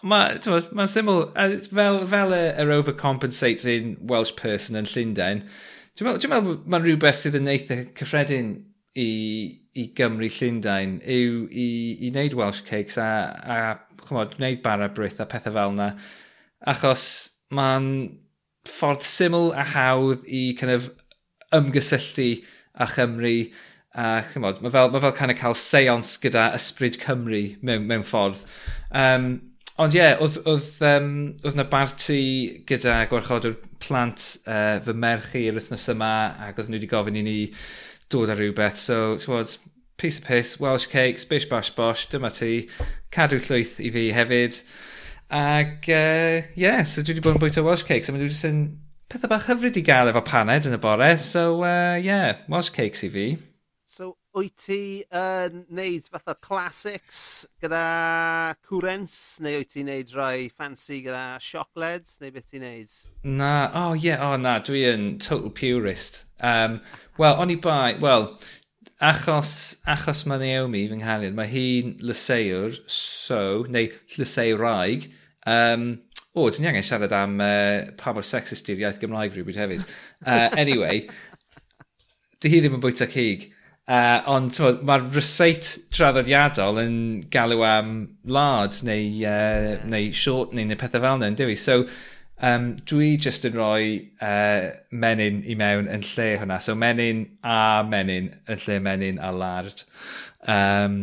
[0.01, 0.39] Mae'n
[0.77, 5.47] ma syml, e, fel, fel yr overcompensating Welsh person yn Llundain,
[6.01, 8.47] Dwi'n meddwl, dwi meddwl mae'n rhywbeth sydd yn eitha cyffredin
[8.97, 9.09] i,
[9.77, 11.65] i Gymru Llundain yw i,
[12.01, 13.57] i wneud Welsh cakes a, a
[14.07, 15.91] chymod, wneud bara bryth a pethau fel yna.
[16.73, 17.03] Achos
[17.53, 17.91] mae'n
[18.65, 20.89] ffordd syml a hawdd i kind of
[21.53, 22.31] ymgysylltu
[22.81, 23.35] a Chymru
[23.93, 28.09] a chymod, mae fel, ma fel kind of cael seance gyda ysbryd Cymru mewn, mewn
[28.09, 28.41] ffordd.
[28.89, 29.35] Um,
[29.81, 31.11] Ond ie, yeah, oedd, oedd, um,
[31.41, 32.21] oedd na barti
[32.69, 36.11] gyda gwarchodwr plant uh, fy merch i'r wythnos yma
[36.45, 37.37] ac oedd nhw wedi gofyn i ni
[38.13, 38.77] dod ar rhywbeth.
[38.83, 39.71] So, ti'n
[40.01, 42.67] piece of piss, Welsh cakes, bish bash bosh, dyma ti.
[43.13, 44.61] Cadw llwyth i fi hefyd.
[45.31, 48.29] Ac ie, uh, yeah, so dwi wedi bod yn bwyta Welsh cakes a mae nhw
[48.29, 48.63] wedi yn
[49.09, 51.13] pethau bach hyfryd i gael efo paned yn y bore.
[51.21, 53.27] So ie, uh, yeah, Welsh cakes i fi.
[53.89, 57.21] So wyt ti yn uh, neud fatha classics
[57.63, 62.97] gyda cwrens, neu wyt ti'n neud rhoi fancy gyda siocled, neu beth ti'n neud?
[63.27, 66.23] Na, o oh, ie, yeah, oh, na, dwi yn total purist.
[66.41, 66.79] Um,
[67.19, 68.29] Wel, o'n i bai, wel,
[69.03, 69.51] achos,
[69.89, 75.09] achos mae Naomi fy nghanid, mae hi'n lyseuwr, so, neu lyseuwraig,
[75.45, 75.89] um,
[76.31, 79.59] o, oh, dyn ni angen siarad am uh, pa mor sexist i'r iaith Gymraeg rhywbryd
[79.59, 79.83] hefyd.
[80.23, 81.03] Uh, anyway,
[82.41, 83.49] dy hi ddim yn bwyta cig.
[83.89, 84.55] Uh, ond
[84.87, 86.97] mae'r ryseit traddodiadol yn
[87.33, 87.95] galw am
[88.29, 89.85] lard neu, uh, yeah.
[89.89, 91.57] neu short neu, neu pethau fel yna yn dywi.
[91.59, 91.81] So
[92.45, 93.87] um, dwi just yn rhoi
[94.21, 96.59] uh, menyn i mewn yn lle hwnna.
[96.63, 99.83] So menyn a menyn yn lle menyn a lard.
[100.45, 101.01] Um,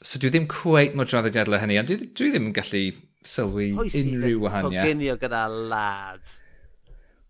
[0.00, 2.82] so dwi ddim cweit mor traddodiadol o hynny, ond dwi, dwi ddim yn gallu
[3.26, 4.90] sylwi Oes unrhyw wahaniaeth.
[4.96, 6.34] Oes i gyda lard.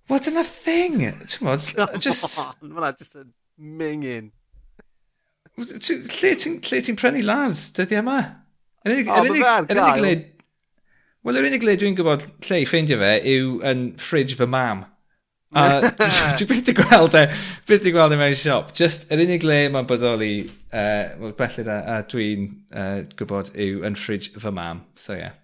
[0.07, 1.69] Wel, dyna'r thing, ti'n modd,
[1.99, 2.39] just...
[2.63, 4.31] Mae'n just yn mingin.
[5.57, 8.19] Lle ti'n ti prynu lars dyddi yma?
[8.85, 10.11] Yr unig, oh, unig, yn unig le...
[11.27, 14.85] Wel, yr unig le dwi'n gwybod lle i ffeindio fe yw yn fridge fy mam.
[15.57, 15.65] A
[16.37, 17.25] dwi'n byth i gweld e,
[17.67, 18.75] byth i gweld e mewn siop.
[18.77, 20.31] Just yr unig le mae'n bodoli,
[20.69, 22.47] uh, wel, bellid a, a dwi'n
[22.77, 24.85] uh, gwybod yw yn fridge fy mam.
[25.01, 25.25] So, ie.
[25.25, 25.41] Yeah.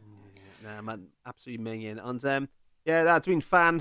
[0.63, 2.03] Na, mae'n absolutely mingin.
[2.05, 2.51] Ond, um,
[2.87, 3.81] yeah, dwi'n fan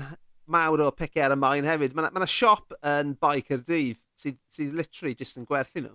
[0.50, 1.92] mawr o picer y maen hefyd.
[1.94, 5.94] Mae yna ma siop yn Bai Cyrdydd sydd, sydd literally just yn gwerthu nhw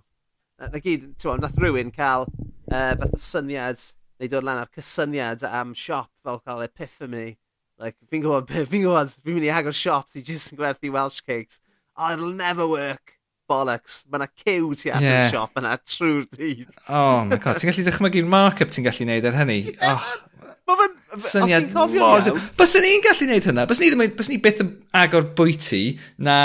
[0.58, 3.82] na gyd, ti'n nath rhywun cael uh, fath o syniad,
[4.18, 7.36] neu dod lan ar cysyniad am siop fel cael epiphany.
[7.78, 11.22] Like, fi'n gwybod, fi'n gwybod, fi'n mynd i agor siop ti jyst yn gwerthu Welsh
[11.22, 11.60] cakes.
[11.96, 13.14] Oh, it'll never work.
[13.48, 14.02] Bollocks.
[14.10, 15.30] Mae yna cyw ti ar yeah.
[15.32, 16.74] siop yna trwy'r dydd.
[16.92, 19.60] oh my god, ti'n gallu dychmygu'r markup ti'n gallu neud ar hynny.
[19.88, 20.10] Oh,
[20.68, 20.96] Mae fe'n...
[21.24, 22.26] Syniad mor...
[22.58, 23.64] Bys ni'n gallu gwneud hynna.
[23.70, 25.82] Bys ni, ddim, bys ni byth yn agor bwyty
[26.20, 26.36] na,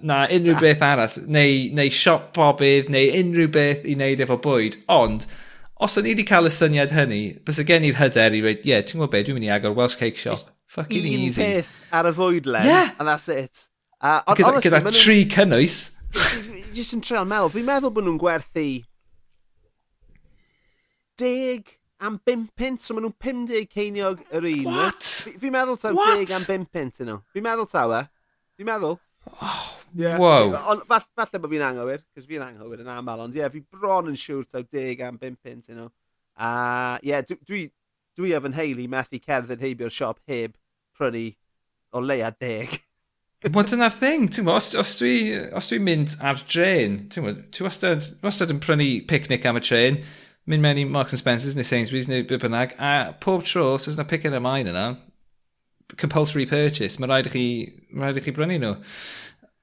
[0.00, 4.78] na unrhyw beth arall, neu, neu siop bobydd, neu unrhyw beth i wneud efo bwyd.
[4.96, 5.28] Ond,
[5.84, 8.64] os o'n i wedi cael y syniad hynny, bys y gen i'r hyder i dweud,
[8.64, 10.40] ie, yeah, ti'n gwybod beth, dwi'n mynd i agor Welsh Cake Shop.
[10.40, 11.44] Just Fucking un easy.
[11.44, 12.96] Un peth ar y fwydlen, yeah.
[12.96, 13.66] and that's it.
[14.00, 15.80] Uh, on, gyda, honestly, gyda tri cynnwys.
[16.76, 18.70] Just yn treol meddwl, fi'n meddwl bod nhw'n gwerthu
[21.20, 24.68] deg am 5 pint, so maen nhw'n 50 ceiniog yr un.
[24.68, 25.08] What?
[25.26, 27.20] Fi'n fi meddwl taw 10 am 5 pint yno.
[27.34, 28.02] Fi'n meddwl taw e.
[28.58, 28.98] Fi'n meddwl.
[29.42, 29.62] Oh,
[29.94, 30.18] yeah.
[30.20, 30.54] Wow.
[30.72, 33.64] Ond falle, falle bod fi'n anghywir, cos fi'n anghywir yn aml, ond ie, yeah, fi
[33.64, 35.88] bron yn siŵr taw 10 am 5 pint yno.
[36.36, 36.50] A
[37.00, 37.62] ie, yeah, dwi, dwi,
[38.16, 40.56] dwi ef yn heili methu cerdded heibio'r siop heb
[40.96, 41.30] prynu
[41.96, 42.76] o leia 10.
[43.46, 48.06] Wel dyna'r thing, ti'n os, os dwi'n dwi mynd ar dren, ti'n gwybod, dwi wastad,
[48.24, 50.00] wastad yn prynu picnic am y tren,
[50.46, 53.88] mynd mewn i Marks and Spencers neu Sainsbury's neu byd bynnag, a pob tro, os
[53.88, 54.88] oes yna picyn y maen yna,
[55.98, 57.46] compulsory purchase, mae rhaid i chi,
[57.94, 58.74] rhaid i chi brynu nhw.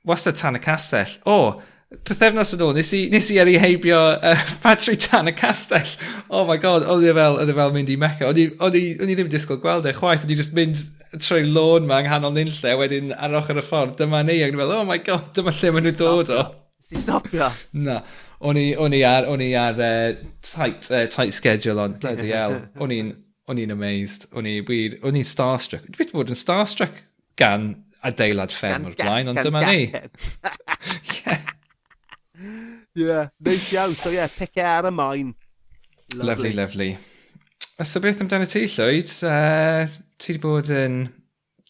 [0.08, 1.14] Wastad tan y castell.
[1.24, 5.36] O, oh, pethefnos yn ôl, nes i, nes i eri heibio uh, ffatri tan y
[5.38, 5.94] castell.
[6.30, 8.32] Oh my god, oedd e fel, oedd e fel mynd i meca.
[8.32, 8.42] O'n
[8.80, 10.84] i ddim disgwyl gweld e chwaith, o'n i just mynd
[11.22, 14.60] trwy lôn ma yng nghanol nunlle, wedyn ar ochr y ffordd, dyma ni, ac yn
[14.60, 16.44] fel, oh my god, dyma lle maen nhw dod o.
[16.94, 17.50] Ti stopio?
[17.82, 17.98] Na.
[18.44, 20.14] O'n i, on i ar, on i ar uh,
[20.46, 21.98] tight, uh, tight schedule on.
[22.00, 22.60] Bloody hell.
[22.84, 23.14] O'n i'n
[23.52, 24.28] o'n i'n amazed.
[24.38, 25.88] O'n i, wir, o'n i'n starstruck.
[25.96, 27.02] Dwi'n bod yn starstruck
[27.40, 27.74] gan
[28.04, 29.88] adeilad ffem o'r blaen, ond dyma ni.
[33.00, 33.32] yeah.
[33.44, 33.96] neis iawn.
[34.00, 35.34] So ie, yeah, pice ar y maen.
[36.16, 36.94] Lovely, lovely.
[36.94, 37.84] lovely.
[37.84, 39.12] So beth amdano ti, Llwyd?
[39.26, 39.88] Uh,
[40.22, 41.08] ti wedi bod yn...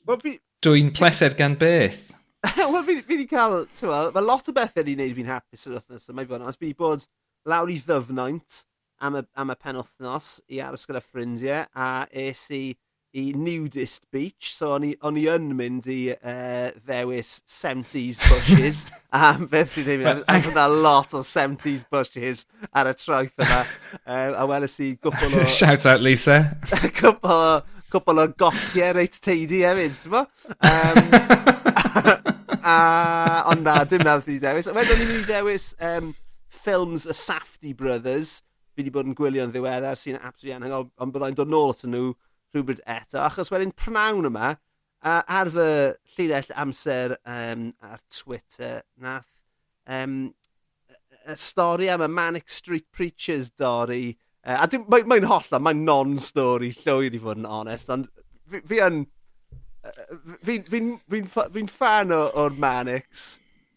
[0.05, 0.38] Well, be...
[0.63, 2.12] Dwi'n pleser gan beth?
[2.74, 6.10] Wel, fi, wedi cael, ti'n mae lot o bethau wedi gwneud fi'n hapus yr wythnos
[6.12, 7.06] yma i fod, ond fi wedi bod
[7.50, 8.64] lawr i ddyfnaint
[9.04, 12.64] am y, am y penwthnos i aros gyda ffrindiau, a es i
[13.14, 18.80] i nudist beach, so o'n i, on i yn mynd i uh, ddewis 70s bushes,
[19.14, 23.60] a beth sy'n ei wneud, a yna lot o 70s bushes ar y troeth yma,
[24.02, 25.46] uh, a weles i gwpl o...
[25.60, 26.39] Shout out Lisa!
[26.98, 30.26] cwpl o, cwpl o gochiau reit teidi hefyd, ti'n bo?
[30.58, 31.62] Um,
[32.74, 34.69] a, ond na, dim nath i dewis.
[34.74, 36.11] Wedyn ni'n i ddewis um,
[36.63, 38.41] ffilms y Safety Brothers.
[38.74, 42.13] Fi wedi bod yn gwylio'n ddiweddar sy'n absolutely anhygoel, ond byddai'n dod nôl at nhw
[42.53, 43.19] rhywbryd eto.
[43.21, 44.55] Achos wedyn prynawn yma,
[45.05, 45.67] uh, ar fy
[46.15, 49.30] llinell amser um, ar Twitter, nath
[49.88, 50.34] um,
[51.24, 54.17] y stori am y Manic Street Preachers dorri.
[54.43, 58.09] Uh, a mae'n mae hollol, mae'n non-stori llwyr i fod yn onest, ond
[58.49, 59.03] fi, fi yn...
[59.03, 59.09] On,
[60.44, 63.24] fi'n fi, fi, fi fan o'r Manix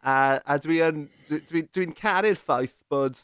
[0.03, 3.19] a, a dwi'n dwi, dwi, dwi caru'r ffaith bod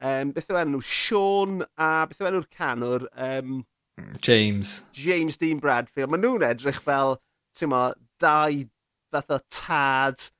[0.00, 0.80] um, beth yw enw?
[0.80, 3.06] Sean a beth yw enw'r canwr?
[3.12, 3.64] Um,
[4.24, 4.82] James.
[4.96, 6.12] James Dean Bradfield.
[6.12, 7.18] Maen nhw'n edrych fel
[7.58, 7.90] tyma,
[8.22, 8.62] dau
[9.12, 10.30] fatha tad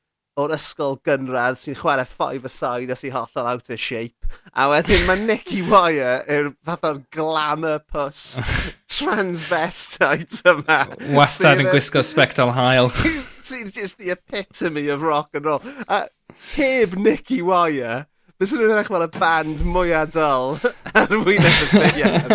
[0.40, 4.28] o'r ysgol gynradd sy'n chwarae five aside a sy'n hollol out of shape.
[4.56, 8.38] A wedyn mae Nicky Wire yw'r fath o'r glamour puss
[8.94, 10.80] transvestite yma.
[11.16, 12.88] Wastad yn gwisgo spectol hael.
[13.48, 15.62] Sy'n just the epitome of rock and roll.
[15.88, 16.06] A
[16.54, 18.06] heb Nicky Wire,
[18.42, 20.56] Fes nhw'n edrych fel y band mwyaf dol
[20.98, 22.32] ar wyneb y ffeiriad.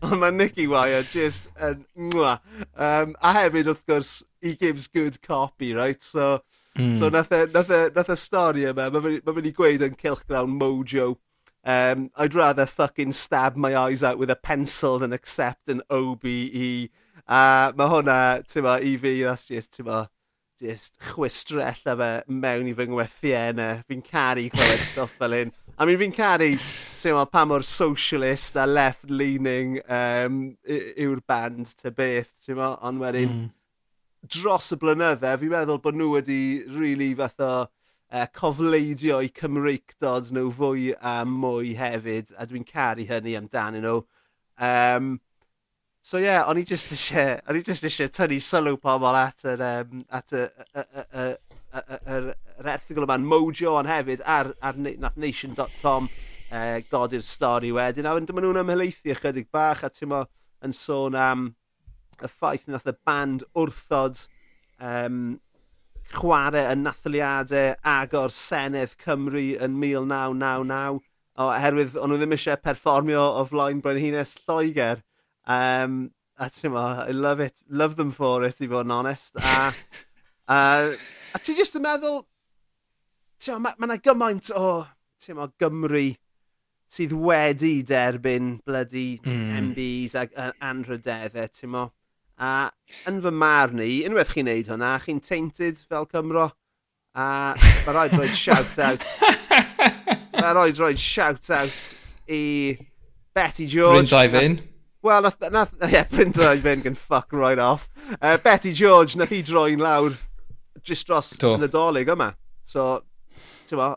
[0.00, 1.84] Ond mae Nicky Wire just yn...
[2.10, 6.02] Um, a hefyd, wrth gwrs, he gives good copy, right?
[6.02, 6.40] So,
[6.78, 6.98] Mm.
[6.98, 10.56] So nath e, nath e, nath y stori yma, mae fe'n i gweud yn cilchgrawn
[10.58, 11.14] mojo.
[11.64, 16.90] Um, I'd rather fucking stab my eyes out with a pencil than accept an OBE.
[17.28, 18.18] A mae hwnna,
[18.50, 20.02] ti'n ma, i fi, that's just, ti'n ma,
[20.60, 23.84] just chwistrell a fe mewn i fy ngwethiennau.
[23.88, 25.54] Fi'n caru clywed stuff fel hyn.
[25.78, 26.52] I mean, fi'n caru,
[27.00, 33.06] ti'n ma, pa mor socialist a left-leaning um, yw'r band, ty beth, ti'n ma, ond
[33.06, 33.30] wedyn...
[33.30, 33.52] Mm
[34.30, 37.68] dros y blynydde, fi'n meddwl bod nhw wedi really fath o e,
[38.22, 44.02] uh, cofleidio i Cymreicdod nhw fwy a mwy hefyd, a dwi'n caru hynny amdanyn nhw.
[44.62, 45.14] Um,
[46.04, 49.44] so ie, yeah, o'n i just eisiau, o'n i just eisiau tynnu sylw pobl at
[49.48, 50.44] yr, um, at y,
[50.84, 58.06] yr, yr erthigol yma'n mojo ond hefyd ar, ar nathnation.com uh, e, godi'r stori wedyn,
[58.06, 60.16] a wedyn dyma nhw'n ymhelaethu ychydig bach, a ti'n
[60.64, 61.50] yn sôn am
[62.22, 64.20] y ffaith nath y band wrthod
[64.78, 65.40] um,
[66.12, 71.02] chwarae yn natholiadau agor Senedd Cymru yn 1999
[71.44, 75.02] oherwydd o'n nhw ddim eisiau perfformio o flaen Brenhines Lloegr.
[75.50, 77.56] Um, a ti'n mo, I love it.
[77.68, 79.38] Love them for it, i fod yn honest.
[79.40, 79.72] A,
[80.46, 80.58] a,
[81.34, 82.22] a ti jyst yn meddwl,
[83.42, 84.84] ti'n ma, ma gymaint o,
[85.22, 86.12] ti'n mo, Gymru
[86.94, 89.54] sydd wedi derbyn bloody mm.
[89.70, 91.88] MBs ac anrhydeddau, ti'n mo.
[92.38, 92.70] A
[93.08, 96.50] yn fy marn i, unwaith chi'n neud hwnna, chi'n tainted fel Cymro.
[97.14, 99.04] A mae rhaid roed shout-out.
[100.40, 101.76] mae rhaid roed shout-out
[102.26, 102.76] i
[103.34, 104.10] Betty George.
[104.10, 104.60] Bryn Daifin.
[105.04, 107.88] Wel, nath, nath, yeah, Bryn Daifin gan fuck right off.
[108.20, 110.16] Uh, Betty George, nath i droi'n lawr
[110.82, 111.54] just dros Do.
[111.60, 112.32] nadolig yma.
[112.64, 113.02] So,
[113.68, 113.92] ti'n mo,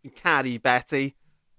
[0.00, 1.04] fi'n caru Betty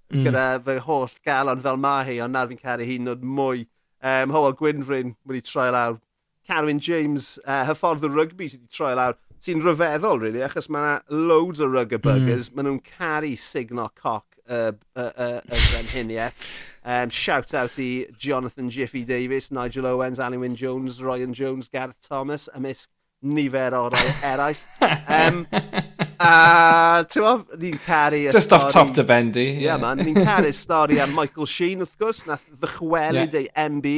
[0.09, 0.25] mm.
[0.25, 3.65] gyda fy holl galon fel ma hi, ond nawr fi'n caru hi'n nod mwy.
[4.05, 5.99] Um, Howell Gwynfrin wedi troi lawr
[6.47, 10.83] Carwyn James, uh, hyffordd y rygbi sydd wedi troi lawr, sy'n rhyfeddol, really, achos mae
[10.83, 12.05] yna loads o rygby hmm.
[12.05, 12.57] buggers, mm.
[12.57, 16.49] maen nhw'n caru signo coc y uh, uh, uh, uh, brenhiniaeth.
[16.85, 22.01] um, shout out i Jonathan Jiffy Davis, Nigel Owens, Annie Wynne Jones, Ryan Jones, Gareth
[22.07, 22.87] Thomas, ymysg
[23.25, 24.61] nifer o rai eraill.
[25.15, 25.45] Um,
[26.19, 28.19] a ti'n meddwl, ni'n caru...
[28.27, 29.45] y Just off top to bendy.
[29.45, 33.41] Yeah, yeah man, ni'n caru'r stori am Michael Sheen, wrth gwrs, nath ddychwelyd yeah.
[33.41, 33.95] ei MB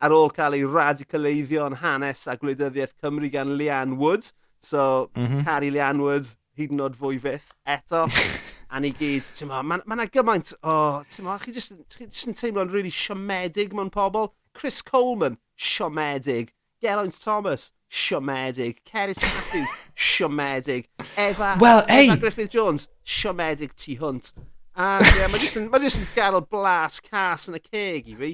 [0.00, 4.30] ar ôl cael ei radicaleiddio yn hanes a gwleidyddiaeth Cymru gan Leanne Wood.
[4.62, 5.44] So, mm -hmm.
[5.44, 8.06] Cari Leanne Wood, hyd yn oed fwy fyth, eto.
[8.72, 12.06] a ni gyd, ti'n ma, mae yna gymaint o, oh, ti'n ma, chi jyst, chi
[12.06, 14.32] jyst yn teimlo'n really siomedig mewn pobl.
[14.54, 16.52] Chris Coleman, siomedig.
[16.80, 18.80] Geraint Thomas, siomedig.
[18.84, 20.88] Ceris Matthews, siomedig.
[21.16, 22.16] Eva, well, hey.
[22.16, 24.32] Griffith Jones, siomedig tu hwnt.
[24.80, 28.14] A yeah, mae jyst yn, ma jyst yn gadw blas cas yn y ceg i
[28.16, 28.30] fi.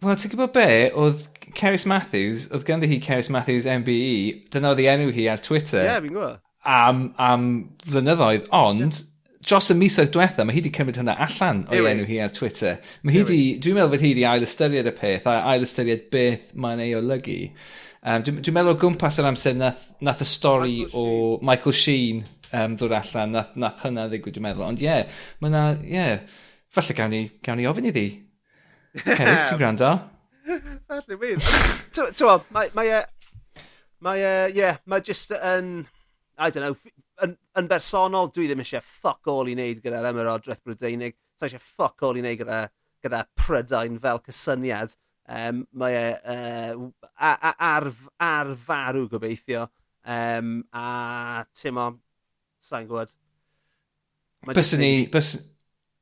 [0.00, 0.68] Wel, ti'n gwybod be?
[0.96, 1.26] Oedd
[1.58, 5.82] Cerys Matthews, oedd ganddi hi Cerys Matthews MBE, dyna oedd ei enw hi ar Twitter.
[5.82, 6.38] Ie, yeah, fi'n gwybod.
[6.72, 7.48] Am, am
[7.84, 8.86] flynyddoedd, ond...
[8.88, 9.06] Yeah.
[9.40, 12.74] Dros y misoedd diwetha, mae hi wedi cymryd hwnna allan o'i enw hi ar Twitter.
[13.00, 16.04] Mae hi wedi, dwi'n meddwl fod hi wedi ail ystyried y peth, a ail ystyried
[16.12, 17.38] beth mae'n ei olygu.
[18.04, 21.06] Um, dwi'n dwi meddwl o gwmpas yr amser nath, nath y stori o
[21.40, 22.20] Michael Sheen
[22.52, 24.68] um, ddod allan, nath, nath hynna ddigwyd, dwi'n meddwl.
[24.68, 26.42] Ond ie, yeah, mae yna, ie, yeah,
[26.76, 28.06] falle gawn ni, gawn ni ofyn iddi
[28.94, 29.90] Cerys, ti'n gwrando?
[30.90, 31.42] Falle wir.
[31.94, 33.64] Ti'n mae, mae, e,
[34.02, 35.84] mae, e, yeah, mae just yn,
[36.38, 40.62] I don't know, yn, yn bersonol dwi ddim eisiau ffoc all i wneud gyda'r Ymerodraeth
[40.66, 41.18] Brydeinig.
[41.38, 42.64] Sa eisiau ffoc all i wneud gyda,
[43.04, 44.96] gyda Prydain fel cysyniad.
[45.30, 49.68] Um, mae e uh, ar, ar, farw gobeithio.
[50.02, 51.92] Um, a ti'n mo,
[52.64, 53.14] sa'n gwybod.
[54.50, 54.92] Byswn ni...
[55.12, 55.36] Bys...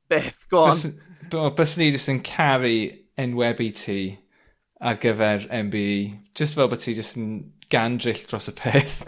[0.09, 0.81] Beth, go on.
[1.29, 3.99] Bo, bys ni jyst yn caru enwebu ti
[4.81, 5.97] ar gyfer MBE.
[6.37, 7.27] Just fel bod ti jyst yn
[7.69, 8.95] gandrill dros y peth.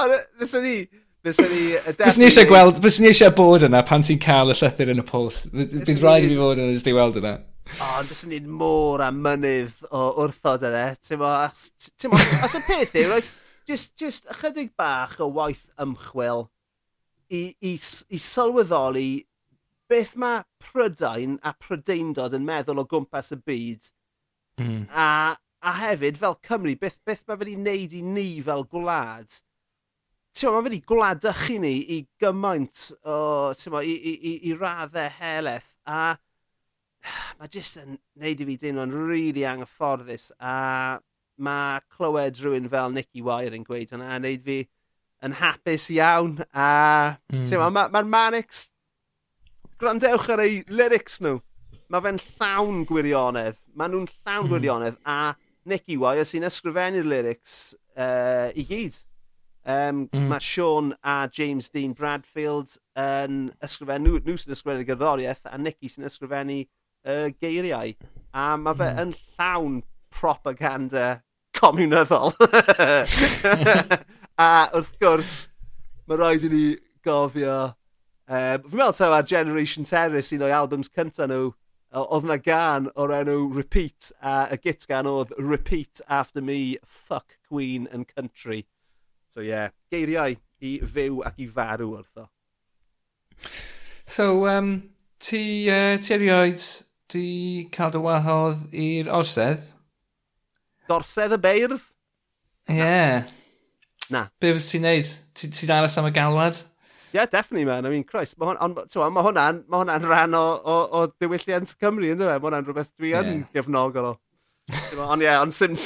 [0.00, 0.76] Ond e, fyswn ni...
[1.24, 1.64] Fyswn ni...
[1.88, 2.78] Fyswn ni eisiau gweld...
[2.84, 5.42] Fyswn ni eisiau bod yna pan ti'n cael y llythyr yn y pols.
[5.50, 7.34] Bydd rhaid i fi fod yna jyst i weld yna.
[7.74, 10.86] O, oh, fyswn ni'n môr a mynydd o wrthod yna.
[11.00, 13.34] Ti'n mo, os y peth yw, right,
[13.66, 16.46] just, just ychydig bach o waith ymchwil
[17.32, 19.24] i, i, i sylweddoli
[19.90, 23.90] beth mae Prydain a Prydeindod yn meddwl o gwmpas y byd.
[24.60, 24.84] Mm.
[24.90, 25.08] A,
[25.64, 29.40] a hefyd, fel Cymru, beth, beth mae wedi wneud i ni fel gwlad.
[30.34, 33.16] Ti'n mae wedi gwladychu ni i gymaint o,
[33.58, 35.72] ti'n i, i, i, i raddau heleth.
[35.86, 36.16] A
[37.38, 40.30] mae jyst yn neud i fi deimlo'n rili really anghyfforddus.
[40.40, 41.00] A
[41.44, 44.62] mae clywed rhywun fel Nicky Wire yn gweud hwnna a neud fi
[45.24, 46.38] yn hapus iawn.
[46.52, 47.46] A mm.
[47.50, 48.68] mae'r ma, ma manics
[49.80, 51.40] Gwrandewch ar ei lyrics nhw.
[51.92, 53.58] Mae fe'n llawn gwirionedd.
[53.74, 54.52] Mae nhw'n llawn mm.
[54.52, 55.00] gwirionedd.
[55.04, 55.34] A
[55.68, 58.96] Nicky Wire sy'n ysgrifennu'r lyrics uh, i gyd.
[59.64, 60.28] Um, mm.
[60.28, 66.08] Mae Sean a James Dean Bradfield yn ysgrifennu, nhw sy'n ysgrifennu gerddoriaeth a Nicky sy'n
[66.10, 67.94] ysgrifennu uh, geiriau.
[68.34, 69.00] A mae fe mm.
[69.04, 69.80] yn llawn
[70.14, 71.22] propaganda
[71.56, 72.34] comunyddol.
[74.46, 75.38] a wrth gwrs,
[76.06, 76.66] mae rhaid i ni
[77.04, 77.58] gofio
[78.24, 81.50] Uh, fi'n meddwl taw Generation Terrace un o'i albums cyntaf nhw,
[81.94, 87.36] oedd yna gan o'r enw Repeat, a y git gan oedd Repeat After Me, Fuck
[87.48, 88.64] Queen and Country.
[89.28, 92.26] So ie, yeah, geiriau i fyw ac i farw wrtho.
[94.06, 94.74] So, um,
[95.20, 96.64] ti, uh, ti erioed
[97.12, 99.64] di cael dy wahodd i'r orsedd?
[100.88, 101.80] Dorsedd y beirdd?
[102.68, 102.78] Ie.
[102.80, 103.32] Yeah.
[104.12, 104.28] Na.
[104.40, 105.12] Be fydd ti'n neud?
[105.36, 106.64] Ti'n ti aros am y galwad?
[107.14, 107.86] yeah, definitely, man.
[107.86, 112.26] I mean, Christ, mae hwnna'n hwnna, hwnna, hwnna rhan o, o, o diwylliant Cymru, ynddo
[112.26, 112.34] fe?
[112.34, 113.44] Mae hwnna'n rhywbeth dwi yn yeah.
[113.54, 114.14] gefnogol o.
[115.04, 115.76] Ond ie, ond sim,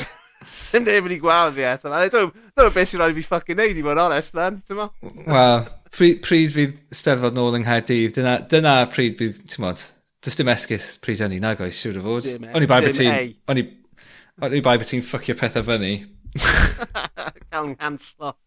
[0.54, 1.92] sim neb wedi gweld fi eto.
[1.92, 4.58] Dwi'n dwi'n beth sy'n rhaid i fi ffucking neud i fod honest, man.
[4.72, 9.84] Wel, pryd, pryd fydd steddfod nôl yng Nghaerdydd, dyna, dyna pryd bydd, ti'n modd,
[10.24, 12.32] does dim esgus pryd hynny, nag oes, siwr o fod.
[12.48, 13.34] O'n i bai beth ti'n...
[13.48, 15.98] O'n i bai beth ti'n ffucio pethau fyny.
[17.50, 18.38] Cael yng nghanslo.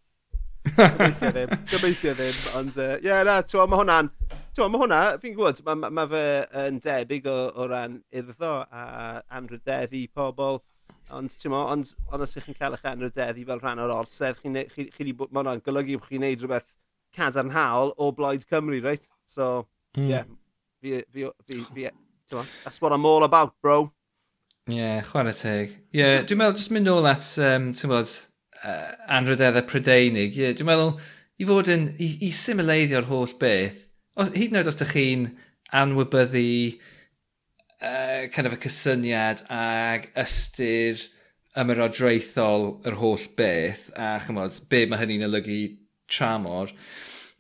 [0.62, 4.10] Gobeithio ddim, gobeithio ddim, ond ie, uh, yeah, na, twa, mae hwnna'n,
[4.54, 6.26] twa, mae hwnna, fi'n gwybod, mae ma, ma fe
[6.64, 8.84] yn debyg o, o ran urddo a
[9.40, 10.62] anrydeddu pobl,
[11.18, 14.38] ond ti'n mo, ond ond os ych chi'n cael eich anrydeddu fel rhan o'r orsedd,
[14.44, 16.70] chi'n chi, chi, chi, mae hwnna'n golygu bod chi'n neud rhywbeth
[17.18, 19.08] cadarnhaol o Blaid Cymru, right?
[19.26, 20.06] So, hmm.
[20.06, 20.10] ie, mm.
[20.14, 20.24] yeah,
[20.82, 21.90] fi, fi, fi, fi,
[22.30, 23.92] fi, that's what I'm all about, bro.
[24.70, 25.74] Ie, yeah, chwarae teg.
[25.90, 28.14] Ie, yeah, dwi'n meddwl, jyst mynd nôl at, um, ti'n bod,
[28.66, 30.38] uh, anrhydeddau Prydeinig.
[30.38, 30.94] Yeah, dwi'n meddwl,
[31.42, 33.88] i fod yn, i, i simuleiddio'r holl beth,
[34.20, 35.26] os, hyd yn oed os ydych chi'n
[35.82, 36.46] anwybyddu
[37.82, 41.02] uh, kind of y cysyniad ag ystyr
[41.62, 45.62] ymerodraethol yr holl beth, a chymod, be mae hynny'n olygu
[46.12, 46.74] tramor,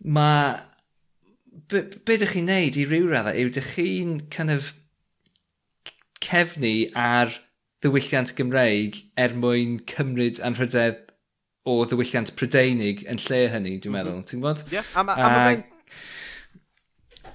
[0.03, 0.59] mae...
[1.71, 4.71] Be, be dych chi'n neud i ryw raddau yw ydych chi'n kind of
[6.23, 7.31] cefnu ar
[7.83, 11.10] ddiwylliant Gymreig er mwyn cymryd anrhydedd
[11.69, 13.97] o ddiwylliant Prydeinig yn lle hynny, dwi'n mhm.
[13.97, 14.29] meddwl, mm -hmm.
[14.29, 14.63] ti'n gwybod?
[14.69, 15.67] Ie, yeah, a mae fe'n...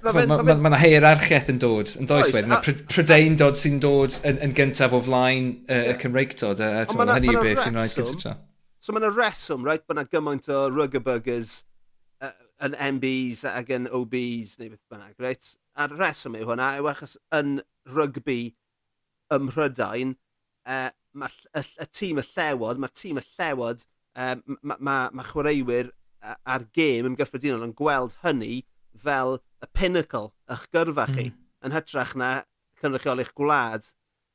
[0.04, 2.50] Mae yna ma, ma hierarchiaeth yn dod, yn does wedyn.
[2.52, 6.60] Mae Prydein dod sy'n dod yn, yn gyntaf o flaen y Cymreig dod.
[6.62, 8.42] A, a, hynny yw beth sy'n rhaid gyntaf.
[8.82, 11.56] So mae yna reswm, right, bod yna gymaint o rugger burgers
[12.22, 15.50] uh, yn MBs ac yn OBs neu beth bynnag, right?
[15.80, 17.58] A'r reswm yw hwnna, yw achos yn
[17.96, 18.40] rygbi
[19.34, 20.14] ym Mhrydain,
[20.66, 23.82] e, uh, mae y, y tîm y llewod, mae'r tîm y llewod
[24.16, 25.92] um, mae ma, ma chwaraewyr
[26.26, 28.64] ar gêm yn gyffredinol yn gweld hynny
[29.02, 31.36] fel y pinnacle eich gyrfa chi mm.
[31.66, 32.30] yn hytrach na
[32.80, 33.90] cynrychiol eich gwlad.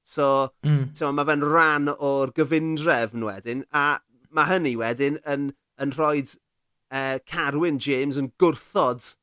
[0.07, 0.91] So, mm.
[1.17, 4.01] mae fe'n rhan o'r gyfundrefn wedyn, a
[4.34, 5.51] mae hynny wedyn yn,
[5.82, 6.36] yn rhoi uh,
[6.91, 9.15] e, Carwyn James yn gwrthod e,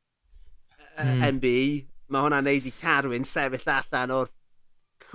[0.96, 1.22] uh, mm.
[1.38, 1.62] NBA.
[2.08, 4.34] Mae hwnna'n neud i Carwyn sefyll allan o'r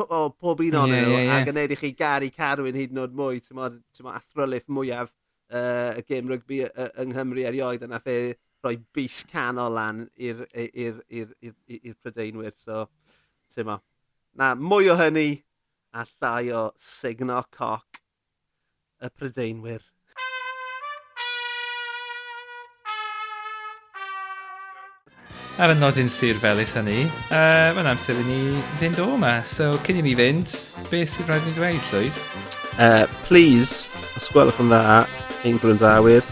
[0.04, 1.36] o pob un o'n yeah, nhw yeah, yeah.
[1.40, 3.78] ac yn neud i chi gari Carwyn hyd yn oed mwy, ti'n modd
[4.14, 5.12] athryliff mwyaf
[5.54, 8.18] uh, y gêm rygbi yng Nghymru erioed a nath e
[8.64, 10.46] rhoi bus canol lan i'r
[12.02, 12.54] Prydeinwyr.
[12.58, 12.86] So,
[13.54, 13.80] ti'n mo.
[14.40, 15.44] Na, mwy o hynny
[15.94, 18.00] a llai o signo coc
[19.04, 19.84] y Prydeinwyr.
[25.62, 28.40] Ar y nodyn Sir Felys hynny, uh, mae'n amser i ni
[28.80, 29.36] fynd o yma.
[29.46, 30.50] So, cyn i ni fynd,
[30.90, 32.18] beth sy'n rhaid i ni dweud, Llwyd?
[32.82, 35.04] Uh, please, os gwelwch yn dda,
[35.44, 36.24] ein gwrandawyr.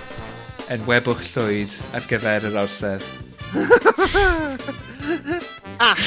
[0.72, 3.04] Yn webwch llwyd ar gyfer yr orsedd.
[5.82, 6.04] At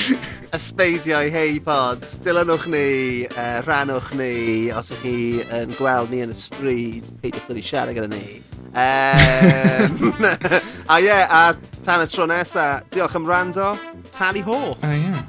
[0.55, 2.87] ysbeidiau hei pod, dilynwch ni,
[3.27, 5.17] uh, rannwch ni, os ydych chi
[5.59, 8.25] yn gweld ni yn y stryd, peidiwch wedi siarad gyda ni.
[8.75, 10.15] Um,
[10.93, 13.75] a ie, yeah, a tan y tro nesa, diolch am rando,
[14.15, 14.63] tali ho.
[14.81, 15.23] A ie, yeah.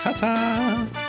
[0.00, 1.07] ta-ta!